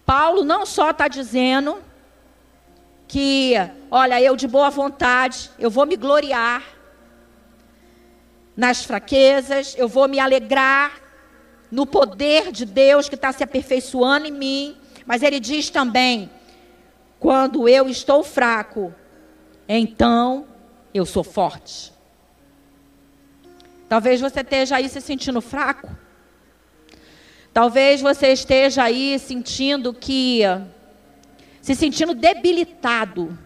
Paulo 0.06 0.44
não 0.44 0.66
só 0.66 0.92
está 0.92 1.08
dizendo 1.08 1.82
que, 3.08 3.54
olha, 3.92 4.22
eu 4.22 4.36
de 4.36 4.48
boa 4.48 4.70
vontade, 4.70 5.50
eu 5.60 5.70
vou 5.70 5.86
me 5.86 5.96
gloriar 5.96 6.64
nas 8.56 8.84
fraquezas, 8.84 9.76
eu 9.78 9.88
vou 9.88 10.08
me 10.08 10.20
alegrar 10.20 11.07
no 11.72 11.86
poder 11.86 12.52
de 12.52 12.66
Deus 12.66 13.10
que 13.10 13.16
está 13.16 13.32
se 13.32 13.44
aperfeiçoando 13.44 14.28
em 14.28 14.32
mim, 14.32 14.78
mas 15.06 15.24
ele 15.24 15.40
diz 15.40 15.70
também: 15.70 16.30
quando 17.20 17.68
eu 17.68 17.90
estou 17.90 18.24
fraco, 18.24 18.94
então 19.68 20.46
eu 20.94 21.06
sou 21.06 21.24
forte. 21.24 21.92
Talvez 23.90 24.20
você 24.20 24.42
esteja 24.42 24.76
aí 24.76 24.90
se 24.90 25.00
sentindo 25.00 25.42
fraco. 25.42 25.90
Talvez 27.54 28.02
você 28.02 28.28
esteja 28.28 28.84
aí 28.84 29.18
sentindo 29.18 29.94
que. 29.94 30.42
se 31.62 31.74
sentindo 31.74 32.14
debilitado. 32.14 33.38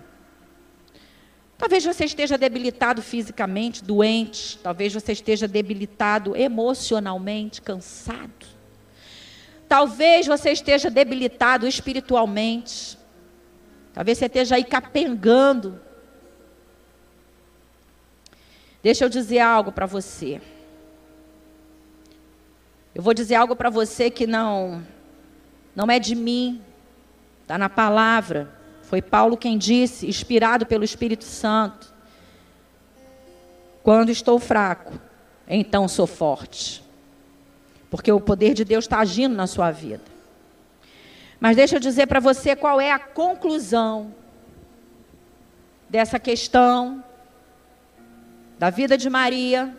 Talvez 1.62 1.86
você 1.86 2.06
esteja 2.06 2.40
debilitado 2.40 3.04
fisicamente, 3.04 3.84
doente. 3.84 4.58
Talvez 4.64 4.92
você 4.92 5.12
esteja 5.12 5.48
debilitado 5.48 6.36
emocionalmente, 6.36 7.62
cansado. 7.62 8.48
Talvez 9.70 10.26
você 10.26 10.54
esteja 10.54 10.90
debilitado 10.90 11.68
espiritualmente. 11.68 12.98
Talvez 13.94 14.18
você 14.18 14.26
esteja 14.26 14.56
aí 14.56 14.64
capengando. 14.64 15.80
Deixa 18.82 19.06
eu 19.06 19.10
dizer 19.10 19.42
algo 19.42 19.72
para 19.72 19.86
você. 19.86 20.42
Eu 22.96 23.04
vou 23.04 23.14
dizer 23.14 23.36
algo 23.36 23.56
para 23.56 23.70
você 23.70 24.10
que 24.10 24.26
não 24.26 24.84
não 25.76 25.86
é 25.92 26.00
de 26.00 26.16
mim, 26.16 26.60
está 27.44 27.56
na 27.56 27.70
palavra. 27.70 28.61
Foi 28.92 29.02
Paulo 29.02 29.38
quem 29.38 29.58
disse, 29.58 30.06
inspirado 30.06 30.66
pelo 30.66 30.84
Espírito 30.84 31.24
Santo. 31.24 31.94
Quando 33.82 34.10
estou 34.10 34.38
fraco, 34.38 35.00
então 35.48 35.88
sou 35.88 36.06
forte. 36.06 36.84
Porque 37.90 38.12
o 38.12 38.20
poder 38.20 38.54
de 38.54 38.66
Deus 38.66 38.84
está 38.84 39.00
agindo 39.00 39.34
na 39.34 39.48
sua 39.48 39.72
vida. 39.72 40.04
Mas 41.40 41.56
deixa 41.56 41.78
eu 41.78 41.80
dizer 41.80 42.06
para 42.08 42.20
você 42.20 42.54
qual 42.54 42.82
é 42.82 42.92
a 42.92 43.00
conclusão 43.00 44.14
dessa 45.90 46.20
questão 46.20 47.02
da 48.60 48.70
vida 48.70 48.98
de 48.98 49.10
Maria 49.10 49.74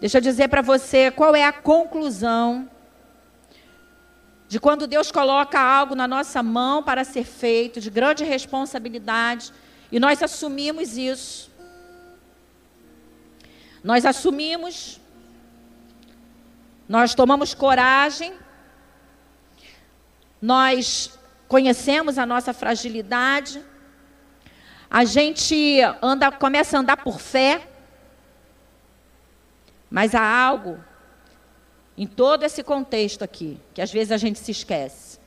Deixa 0.00 0.18
eu 0.18 0.22
dizer 0.22 0.48
para 0.48 0.62
você 0.62 1.10
qual 1.10 1.34
é 1.34 1.44
a 1.44 1.52
conclusão 1.52 2.68
de 4.48 4.58
quando 4.58 4.86
Deus 4.86 5.12
coloca 5.12 5.60
algo 5.60 5.94
na 5.94 6.08
nossa 6.08 6.42
mão 6.42 6.82
para 6.82 7.04
ser 7.04 7.24
feito, 7.24 7.80
de 7.80 7.90
grande 7.90 8.24
responsabilidade, 8.24 9.52
e 9.92 10.00
nós 10.00 10.22
assumimos 10.22 10.96
isso. 10.96 11.50
Nós 13.84 14.06
assumimos, 14.06 14.98
nós 16.88 17.14
tomamos 17.14 17.52
coragem, 17.52 18.32
nós 20.40 21.18
conhecemos 21.46 22.16
a 22.16 22.24
nossa 22.24 22.54
fragilidade, 22.54 23.62
a 24.90 25.04
gente 25.04 25.80
anda, 26.00 26.32
começa 26.32 26.78
a 26.78 26.80
andar 26.80 26.96
por 26.96 27.20
fé, 27.20 27.68
mas 29.90 30.14
há 30.14 30.22
algo 30.22 30.82
em 31.98 32.06
todo 32.06 32.44
esse 32.44 32.62
contexto 32.62 33.24
aqui, 33.24 33.60
que 33.74 33.82
às 33.82 33.90
vezes 33.90 34.12
a 34.12 34.16
gente 34.16 34.38
se 34.38 34.52
esquece. 34.52 35.18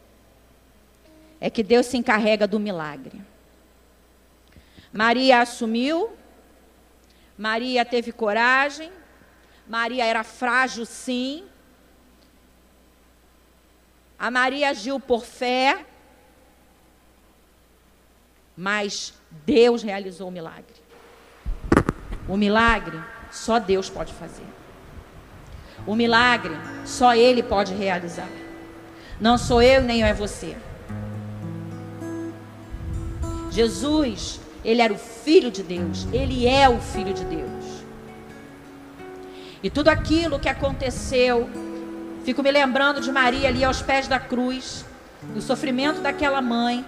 É 1.37 1.49
que 1.49 1.61
Deus 1.61 1.85
se 1.85 1.97
encarrega 1.97 2.47
do 2.47 2.57
milagre. 2.57 3.21
Maria 4.93 5.41
assumiu, 5.41 6.15
Maria 7.37 7.83
teve 7.83 8.13
coragem, 8.13 8.89
Maria 9.67 10.05
era 10.05 10.23
frágil, 10.23 10.85
sim. 10.85 11.43
A 14.17 14.31
Maria 14.31 14.69
agiu 14.69 14.97
por 14.97 15.25
fé, 15.25 15.85
mas 18.55 19.13
Deus 19.45 19.83
realizou 19.83 20.29
o 20.29 20.31
milagre. 20.31 20.75
O 22.29 22.37
milagre 22.37 22.97
só 23.29 23.59
Deus 23.59 23.89
pode 23.89 24.13
fazer. 24.13 24.60
O 25.85 25.95
milagre, 25.95 26.55
só 26.85 27.15
Ele 27.15 27.41
pode 27.41 27.73
realizar. 27.73 28.27
Não 29.19 29.37
sou 29.37 29.61
eu 29.61 29.81
nem 29.81 30.03
é 30.03 30.13
você. 30.13 30.55
Jesus, 33.49 34.39
Ele 34.63 34.81
era 34.81 34.93
o 34.93 34.97
Filho 34.97 35.51
de 35.51 35.63
Deus. 35.63 36.07
Ele 36.11 36.47
é 36.47 36.69
o 36.69 36.79
Filho 36.79 37.13
de 37.13 37.23
Deus. 37.25 37.83
E 39.63 39.69
tudo 39.69 39.89
aquilo 39.89 40.39
que 40.39 40.49
aconteceu, 40.49 41.49
fico 42.23 42.41
me 42.41 42.51
lembrando 42.51 42.99
de 42.99 43.11
Maria 43.11 43.47
ali 43.47 43.63
aos 43.63 43.81
pés 43.81 44.07
da 44.07 44.19
cruz, 44.19 44.83
do 45.33 45.41
sofrimento 45.41 46.01
daquela 46.01 46.41
mãe. 46.41 46.83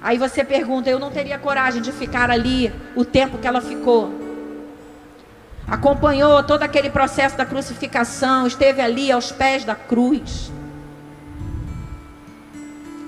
Aí 0.00 0.18
você 0.18 0.44
pergunta: 0.44 0.88
eu 0.88 1.00
não 1.00 1.10
teria 1.10 1.38
coragem 1.38 1.82
de 1.82 1.90
ficar 1.90 2.30
ali 2.30 2.72
o 2.94 3.04
tempo 3.04 3.38
que 3.38 3.46
ela 3.46 3.60
ficou 3.60 4.21
acompanhou 5.66 6.42
todo 6.42 6.62
aquele 6.62 6.90
processo 6.90 7.36
da 7.36 7.46
crucificação, 7.46 8.46
esteve 8.46 8.80
ali 8.80 9.10
aos 9.10 9.30
pés 9.30 9.64
da 9.64 9.74
cruz. 9.74 10.50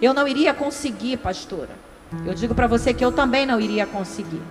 Eu 0.00 0.12
não 0.12 0.26
iria 0.28 0.52
conseguir, 0.52 1.16
pastora. 1.16 1.70
Eu 2.24 2.34
digo 2.34 2.54
para 2.54 2.66
você 2.66 2.92
que 2.92 3.04
eu 3.04 3.10
também 3.10 3.46
não 3.46 3.60
iria 3.60 3.86
conseguir. 3.86 4.42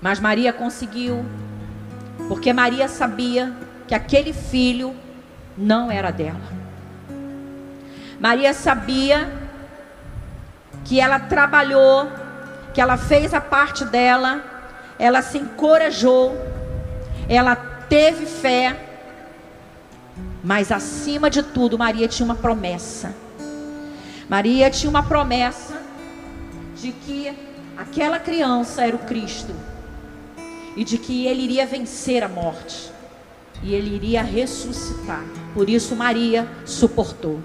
Mas 0.00 0.20
Maria 0.20 0.52
conseguiu, 0.52 1.24
porque 2.28 2.52
Maria 2.52 2.88
sabia 2.88 3.52
que 3.88 3.94
aquele 3.94 4.32
filho 4.32 4.94
não 5.56 5.90
era 5.90 6.10
dela. 6.10 6.40
Maria 8.20 8.52
sabia 8.52 9.30
que 10.84 11.00
ela 11.00 11.18
trabalhou, 11.18 12.10
que 12.72 12.80
ela 12.80 12.96
fez 12.96 13.32
a 13.34 13.40
parte 13.40 13.84
dela 13.84 14.55
ela 14.98 15.22
se 15.22 15.38
encorajou, 15.38 16.36
ela 17.28 17.54
teve 17.54 18.26
fé, 18.26 18.76
mas 20.42 20.70
acima 20.70 21.28
de 21.28 21.42
tudo, 21.42 21.78
Maria 21.78 22.08
tinha 22.08 22.24
uma 22.24 22.34
promessa. 22.34 23.14
Maria 24.28 24.70
tinha 24.70 24.90
uma 24.90 25.02
promessa 25.02 25.80
de 26.76 26.92
que 26.92 27.32
aquela 27.76 28.18
criança 28.18 28.84
era 28.84 28.96
o 28.96 29.00
Cristo. 29.00 29.54
E 30.76 30.84
de 30.84 30.98
que 30.98 31.26
ele 31.26 31.42
iria 31.42 31.66
vencer 31.66 32.22
a 32.22 32.28
morte. 32.28 32.90
E 33.62 33.74
ele 33.74 33.94
iria 33.94 34.22
ressuscitar. 34.22 35.24
Por 35.54 35.70
isso, 35.70 35.96
Maria 35.96 36.46
suportou, 36.66 37.40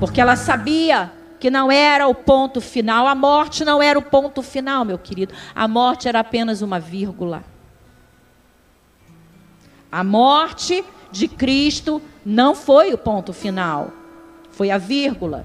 porque 0.00 0.20
ela 0.20 0.34
sabia 0.34 1.12
que 1.44 1.50
não 1.50 1.70
era 1.70 2.08
o 2.08 2.14
ponto 2.14 2.58
final. 2.58 3.06
A 3.06 3.14
morte 3.14 3.66
não 3.66 3.82
era 3.82 3.98
o 3.98 4.02
ponto 4.02 4.40
final, 4.42 4.82
meu 4.82 4.96
querido. 4.96 5.34
A 5.54 5.68
morte 5.68 6.08
era 6.08 6.20
apenas 6.20 6.62
uma 6.62 6.80
vírgula. 6.80 7.44
A 9.92 10.02
morte 10.02 10.82
de 11.12 11.28
Cristo 11.28 12.00
não 12.24 12.54
foi 12.54 12.94
o 12.94 12.96
ponto 12.96 13.34
final, 13.34 13.92
foi 14.52 14.70
a 14.70 14.78
vírgula. 14.78 15.44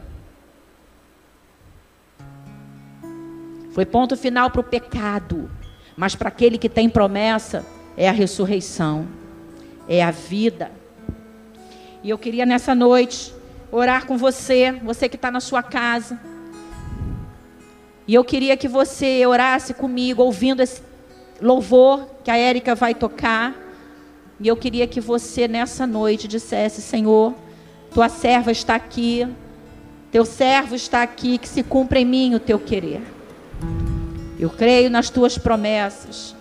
Foi 3.74 3.86
ponto 3.86 4.16
final 4.16 4.50
para 4.50 4.62
o 4.62 4.64
pecado, 4.64 5.52
mas 5.98 6.16
para 6.16 6.30
aquele 6.30 6.58
que 6.58 6.70
tem 6.70 6.88
promessa 6.88 7.66
é 7.98 8.08
a 8.08 8.14
ressurreição, 8.14 9.06
é 9.86 10.02
a 10.02 10.12
vida. 10.12 10.72
E 12.02 12.10
eu 12.10 12.18
queria 12.18 12.46
nessa 12.46 12.74
noite 12.74 13.38
orar 13.72 14.06
com 14.06 14.18
você, 14.18 14.72
você 14.84 15.08
que 15.08 15.16
está 15.16 15.30
na 15.32 15.40
sua 15.40 15.62
casa. 15.62 16.20
E 18.08 18.14
eu 18.14 18.24
queria 18.24 18.58
que 18.58 18.68
você 18.68 19.26
orasse 19.26 19.74
comigo, 19.74 20.24
ouvindo 20.24 20.62
esse 20.62 20.82
louvor 21.42 22.08
que 22.24 22.32
a 22.32 22.38
Érica 22.38 22.74
vai 22.74 22.96
tocar. 22.96 23.56
E 24.40 24.48
eu 24.48 24.58
queria 24.58 24.88
que 24.88 25.00
você 25.00 25.48
nessa 25.48 25.86
noite 25.86 26.28
dissesse: 26.28 26.82
Senhor, 26.82 27.36
tua 27.94 28.10
serva 28.10 28.52
está 28.52 28.76
aqui, 28.76 29.28
teu 30.12 30.26
servo 30.26 30.76
está 30.76 31.04
aqui, 31.04 31.38
que 31.38 31.48
se 31.48 31.62
cumpra 31.62 32.00
em 32.00 32.06
mim 32.06 32.36
o 32.36 32.40
teu 32.40 32.58
querer. 32.58 33.02
Eu 34.40 34.50
creio 34.50 34.90
nas 34.90 35.10
tuas 35.10 35.38
promessas. 35.38 36.36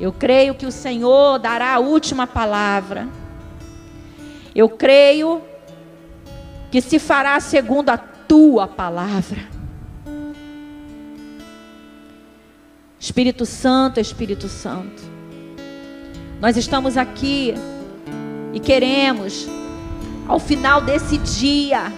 Eu 0.00 0.12
creio 0.12 0.54
que 0.54 0.64
o 0.64 0.72
Senhor 0.72 1.38
dará 1.38 1.74
a 1.74 1.78
última 1.78 2.26
palavra. 2.26 3.08
Eu 4.54 4.68
creio 4.68 5.42
que 6.72 6.80
se 6.80 6.98
fará 6.98 7.38
segundo 7.38 7.90
a 7.90 7.98
tua 7.98 8.66
palavra. 8.66 9.46
Espírito 12.98 13.44
Santo, 13.44 14.00
Espírito 14.00 14.48
Santo. 14.48 15.02
Nós 16.40 16.56
estamos 16.56 16.96
aqui 16.96 17.52
e 18.54 18.58
queremos, 18.58 19.46
ao 20.26 20.38
final 20.38 20.80
desse 20.80 21.18
dia, 21.18 21.92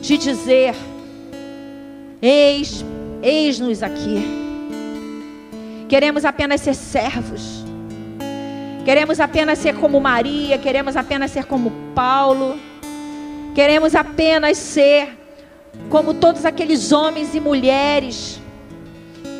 te 0.00 0.16
dizer: 0.16 0.76
eis, 2.22 2.84
eis-nos 3.20 3.82
aqui. 3.82 4.22
Queremos 5.88 6.24
apenas 6.24 6.60
ser 6.60 6.74
servos. 6.74 7.61
Queremos 8.84 9.20
apenas 9.20 9.58
ser 9.58 9.76
como 9.76 10.00
Maria, 10.00 10.58
queremos 10.58 10.96
apenas 10.96 11.30
ser 11.30 11.44
como 11.44 11.70
Paulo. 11.94 12.58
Queremos 13.54 13.94
apenas 13.94 14.58
ser 14.58 15.18
como 15.88 16.14
todos 16.14 16.44
aqueles 16.44 16.90
homens 16.92 17.34
e 17.34 17.40
mulheres 17.40 18.40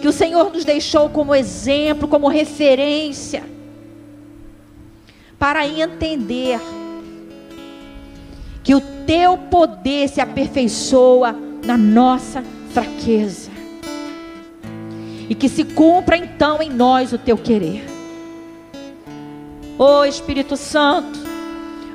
que 0.01 0.09
o 0.09 0.13
Senhor 0.13 0.53
nos 0.53 0.65
deixou 0.65 1.09
como 1.09 1.35
exemplo, 1.35 2.09
como 2.09 2.27
referência, 2.27 3.45
para 5.39 5.67
entender 5.67 6.61
que 8.65 8.75
o 8.75 8.81
teu 9.07 9.39
poder 9.39 10.09
se 10.09 10.21
aperfeiçoa 10.21 11.35
na 11.65 11.77
nossa 11.77 12.43
fraqueza. 12.73 13.51
E 15.29 15.35
que 15.35 15.49
se 15.49 15.65
cumpra 15.65 16.17
então 16.17 16.61
em 16.61 16.69
nós 16.69 17.13
o 17.13 17.19
teu 17.19 17.39
querer. 17.39 17.92
Oh, 19.79 20.05
Espírito 20.05 20.57
Santo, 20.57 21.19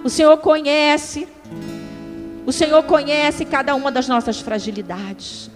o 0.03 0.09
Senhor 0.09 0.37
conhece, 0.37 1.27
o 2.45 2.51
Senhor 2.51 2.83
conhece 2.83 3.45
cada 3.45 3.75
uma 3.75 3.91
das 3.91 4.07
nossas 4.07 4.39
fragilidades. 4.39 5.49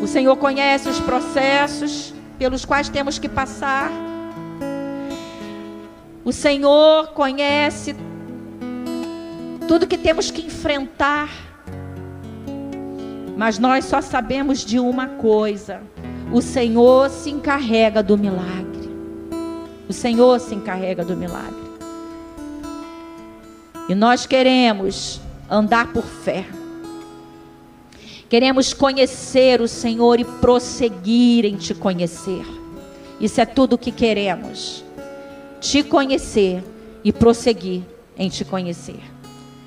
O 0.00 0.06
Senhor 0.06 0.36
conhece 0.36 0.88
os 0.88 1.00
processos 1.00 2.14
pelos 2.38 2.64
quais 2.64 2.88
temos 2.88 3.18
que 3.18 3.28
passar. 3.28 3.90
O 6.24 6.32
Senhor 6.32 7.08
conhece 7.08 7.96
tudo 9.66 9.86
que 9.86 9.98
temos 9.98 10.30
que 10.30 10.46
enfrentar. 10.46 11.28
Mas 13.36 13.58
nós 13.58 13.84
só 13.84 14.00
sabemos 14.00 14.64
de 14.64 14.78
uma 14.78 15.08
coisa: 15.08 15.80
o 16.32 16.40
Senhor 16.40 17.10
se 17.10 17.30
encarrega 17.30 18.02
do 18.02 18.16
milagre. 18.16 18.77
O 19.88 19.92
Senhor 19.92 20.38
se 20.38 20.54
encarrega 20.54 21.04
do 21.04 21.16
milagre. 21.16 21.68
E 23.88 23.94
nós 23.94 24.26
queremos 24.26 25.20
andar 25.50 25.92
por 25.92 26.04
fé. 26.04 26.46
Queremos 28.28 28.74
conhecer 28.74 29.62
o 29.62 29.68
Senhor 29.68 30.20
e 30.20 30.24
prosseguir 30.24 31.46
em 31.46 31.56
te 31.56 31.74
conhecer. 31.74 32.44
Isso 33.18 33.40
é 33.40 33.46
tudo 33.46 33.74
o 33.74 33.78
que 33.78 33.90
queremos. 33.90 34.84
Te 35.60 35.82
conhecer 35.82 36.62
e 37.02 37.10
prosseguir 37.10 37.82
em 38.16 38.28
te 38.28 38.44
conhecer. 38.44 39.00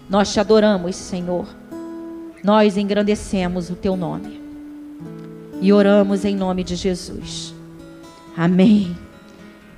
Nós 0.07 0.31
te 0.31 0.39
adoramos, 0.39 0.95
Senhor. 0.95 1.47
Nós 2.43 2.77
engrandecemos 2.77 3.71
o 3.71 3.75
teu 3.75 3.95
nome. 3.95 4.39
E 5.59 5.73
oramos 5.73 6.25
em 6.25 6.35
nome 6.35 6.63
de 6.63 6.75
Jesus. 6.75 7.53
Amém. 8.37 8.95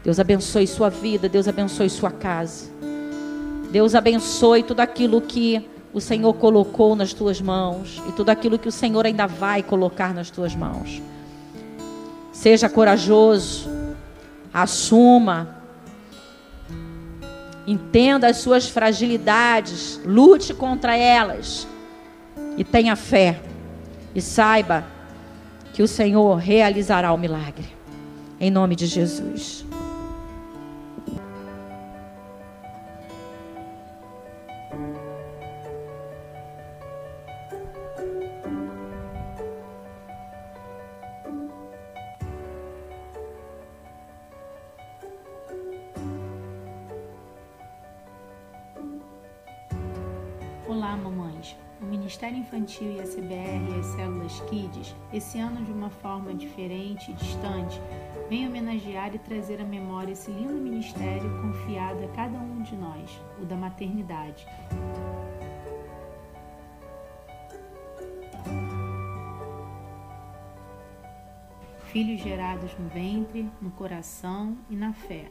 Deus 0.04 0.20
abençoe 0.20 0.68
sua 0.68 0.89
vida, 0.89 1.30
Deus 1.30 1.47
abençoe 1.47 1.89
sua 1.89 2.12
casa. 2.12 2.70
Deus 3.72 3.95
abençoe 3.95 4.62
tudo 4.62 4.82
aquilo 4.82 5.22
que 5.22 5.68
o 5.93 6.01
Senhor 6.01 6.34
colocou 6.34 6.95
nas 6.95 7.14
tuas 7.14 7.39
mãos 7.39 8.01
e 8.10 8.12
tudo 8.12 8.30
aquilo 8.30 8.60
que 8.60 8.68
o 8.68 8.72
Senhor 8.72 9.06
ainda 9.06 9.26
vai 9.26 9.64
colocar 9.64 10.14
nas 10.14 10.30
tuas 10.30 10.54
mãos. 10.56 11.01
Seja 12.32 12.68
corajoso, 12.68 13.70
assuma, 14.54 15.56
entenda 17.66 18.28
as 18.28 18.38
suas 18.38 18.68
fragilidades, 18.68 20.01
lute 20.04 20.54
contra 20.54 20.97
elas 20.97 21.68
e 22.58 22.64
tenha 22.64 22.95
fé 22.95 23.39
e 24.14 24.22
saiba 24.22 24.84
que 25.74 25.82
o 25.82 25.88
Senhor 25.88 26.36
realizará 26.36 27.14
o 27.14 27.18
milagre. 27.18 27.68
Em 28.39 28.51
nome 28.51 28.76
de 28.76 28.86
Jesus. 28.86 29.66
Ministério 52.24 52.40
Infantil 52.40 52.92
e 52.94 53.02
a 53.02 53.04
CBR 53.04 53.76
e 53.76 53.80
as 53.82 53.86
células 53.88 54.40
Kids, 54.50 54.96
esse 55.12 55.40
ano 55.40 55.66
de 55.66 55.74
uma 55.74 55.90
forma 55.90 56.34
diferente 56.34 57.12
e 57.12 57.14
distante, 57.16 57.82
vem 58.30 58.48
homenagear 58.48 59.14
e 59.14 59.20
trazer 59.20 59.60
à 59.60 59.66
memória 59.66 60.14
esse 60.14 60.32
lindo 60.32 60.54
ministério 60.54 61.30
confiado 61.42 62.02
a 62.02 62.08
cada 62.16 62.38
um 62.38 62.62
de 62.62 62.78
nós, 62.78 63.12
o 63.42 63.46
da 63.46 63.58
maternidade. 63.58 64.48
Filhos 71.92 72.22
gerados 72.22 72.74
no 72.80 72.88
ventre, 72.88 73.52
no 73.62 73.72
coração 73.72 74.58
e 74.70 74.78
na 74.78 74.94
fé 74.94 75.30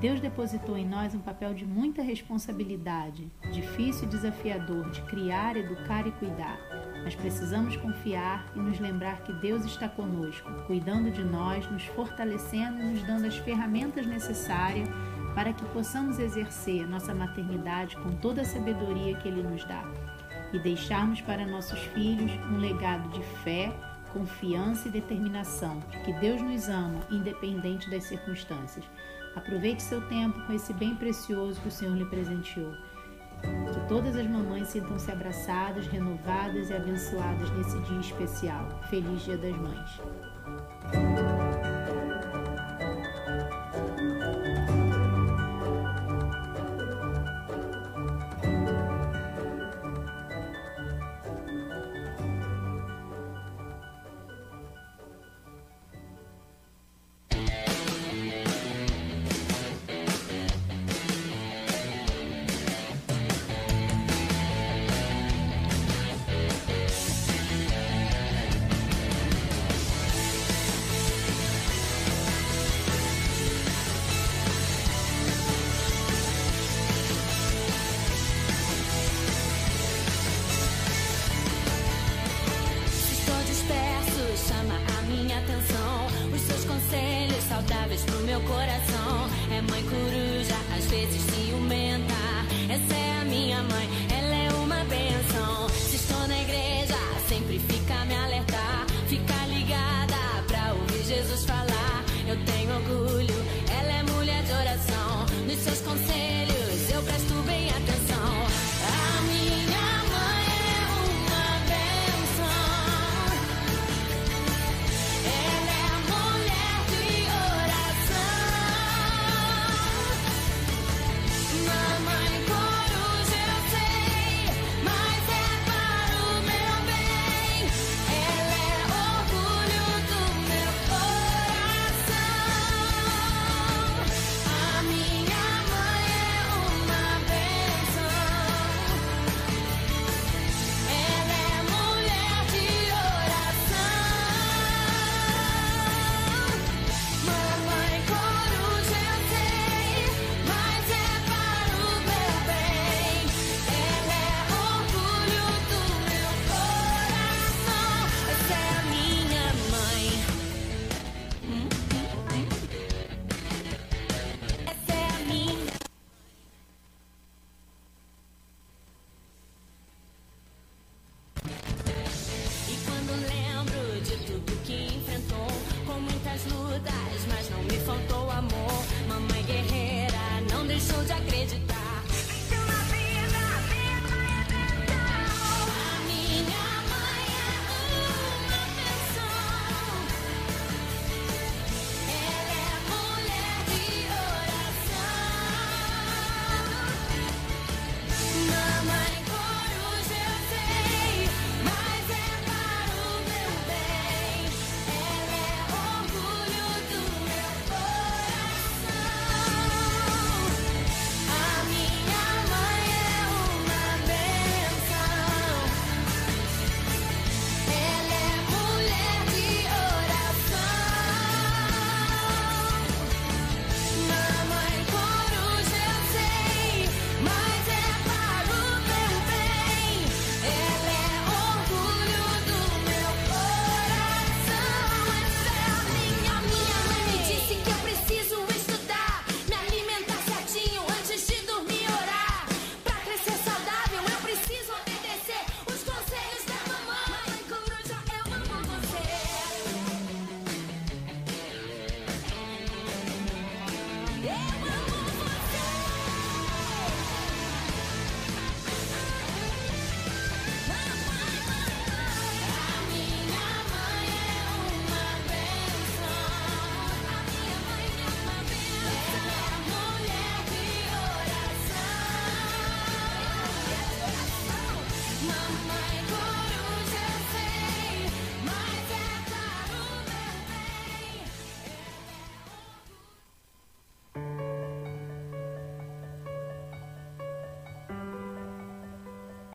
Deus 0.00 0.20
depositou 0.20 0.76
em 0.76 0.86
nós 0.86 1.14
um 1.14 1.20
papel 1.20 1.54
de 1.54 1.64
muita 1.64 2.02
responsabilidade, 2.02 3.30
difícil 3.52 4.04
e 4.04 4.10
desafiador 4.10 4.90
de 4.90 5.02
criar, 5.02 5.56
educar 5.56 6.06
e 6.06 6.12
cuidar. 6.12 6.58
Mas 7.02 7.14
precisamos 7.14 7.76
confiar 7.76 8.52
e 8.54 8.58
nos 8.58 8.78
lembrar 8.78 9.22
que 9.22 9.32
Deus 9.32 9.64
está 9.64 9.88
conosco, 9.88 10.50
cuidando 10.66 11.10
de 11.10 11.24
nós, 11.24 11.70
nos 11.70 11.84
fortalecendo 11.86 12.80
e 12.80 12.84
nos 12.92 13.02
dando 13.04 13.26
as 13.26 13.36
ferramentas 13.36 14.06
necessárias 14.06 14.88
para 15.34 15.52
que 15.52 15.64
possamos 15.66 16.18
exercer 16.18 16.86
nossa 16.88 17.14
maternidade 17.14 17.96
com 17.96 18.10
toda 18.16 18.42
a 18.42 18.44
sabedoria 18.44 19.16
que 19.16 19.28
Ele 19.28 19.42
nos 19.42 19.64
dá 19.64 19.84
e 20.52 20.58
deixarmos 20.58 21.20
para 21.20 21.46
nossos 21.46 21.78
filhos 21.78 22.32
um 22.50 22.58
legado 22.58 23.08
de 23.10 23.22
fé, 23.42 23.72
confiança 24.12 24.88
e 24.88 24.90
determinação, 24.90 25.80
que 26.04 26.12
Deus 26.14 26.40
nos 26.40 26.68
ama, 26.68 27.00
independente 27.10 27.90
das 27.90 28.04
circunstâncias. 28.04 28.84
Aproveite 29.36 29.82
seu 29.82 30.00
tempo 30.08 30.40
com 30.46 30.52
esse 30.52 30.72
bem 30.72 30.96
precioso 30.96 31.60
que 31.60 31.68
o 31.68 31.70
Senhor 31.70 31.96
lhe 31.96 32.06
presenteou. 32.06 32.72
Que 33.42 33.88
todas 33.88 34.16
as 34.16 34.26
mamães 34.26 34.68
sintam-se 34.68 35.10
abraçadas, 35.10 35.86
renovadas 35.86 36.70
e 36.70 36.74
abençoadas 36.74 37.50
nesse 37.50 37.78
dia 37.82 38.00
especial. 38.00 38.66
Feliz 38.88 39.22
Dia 39.22 39.36
das 39.36 39.56
Mães. 39.56 40.00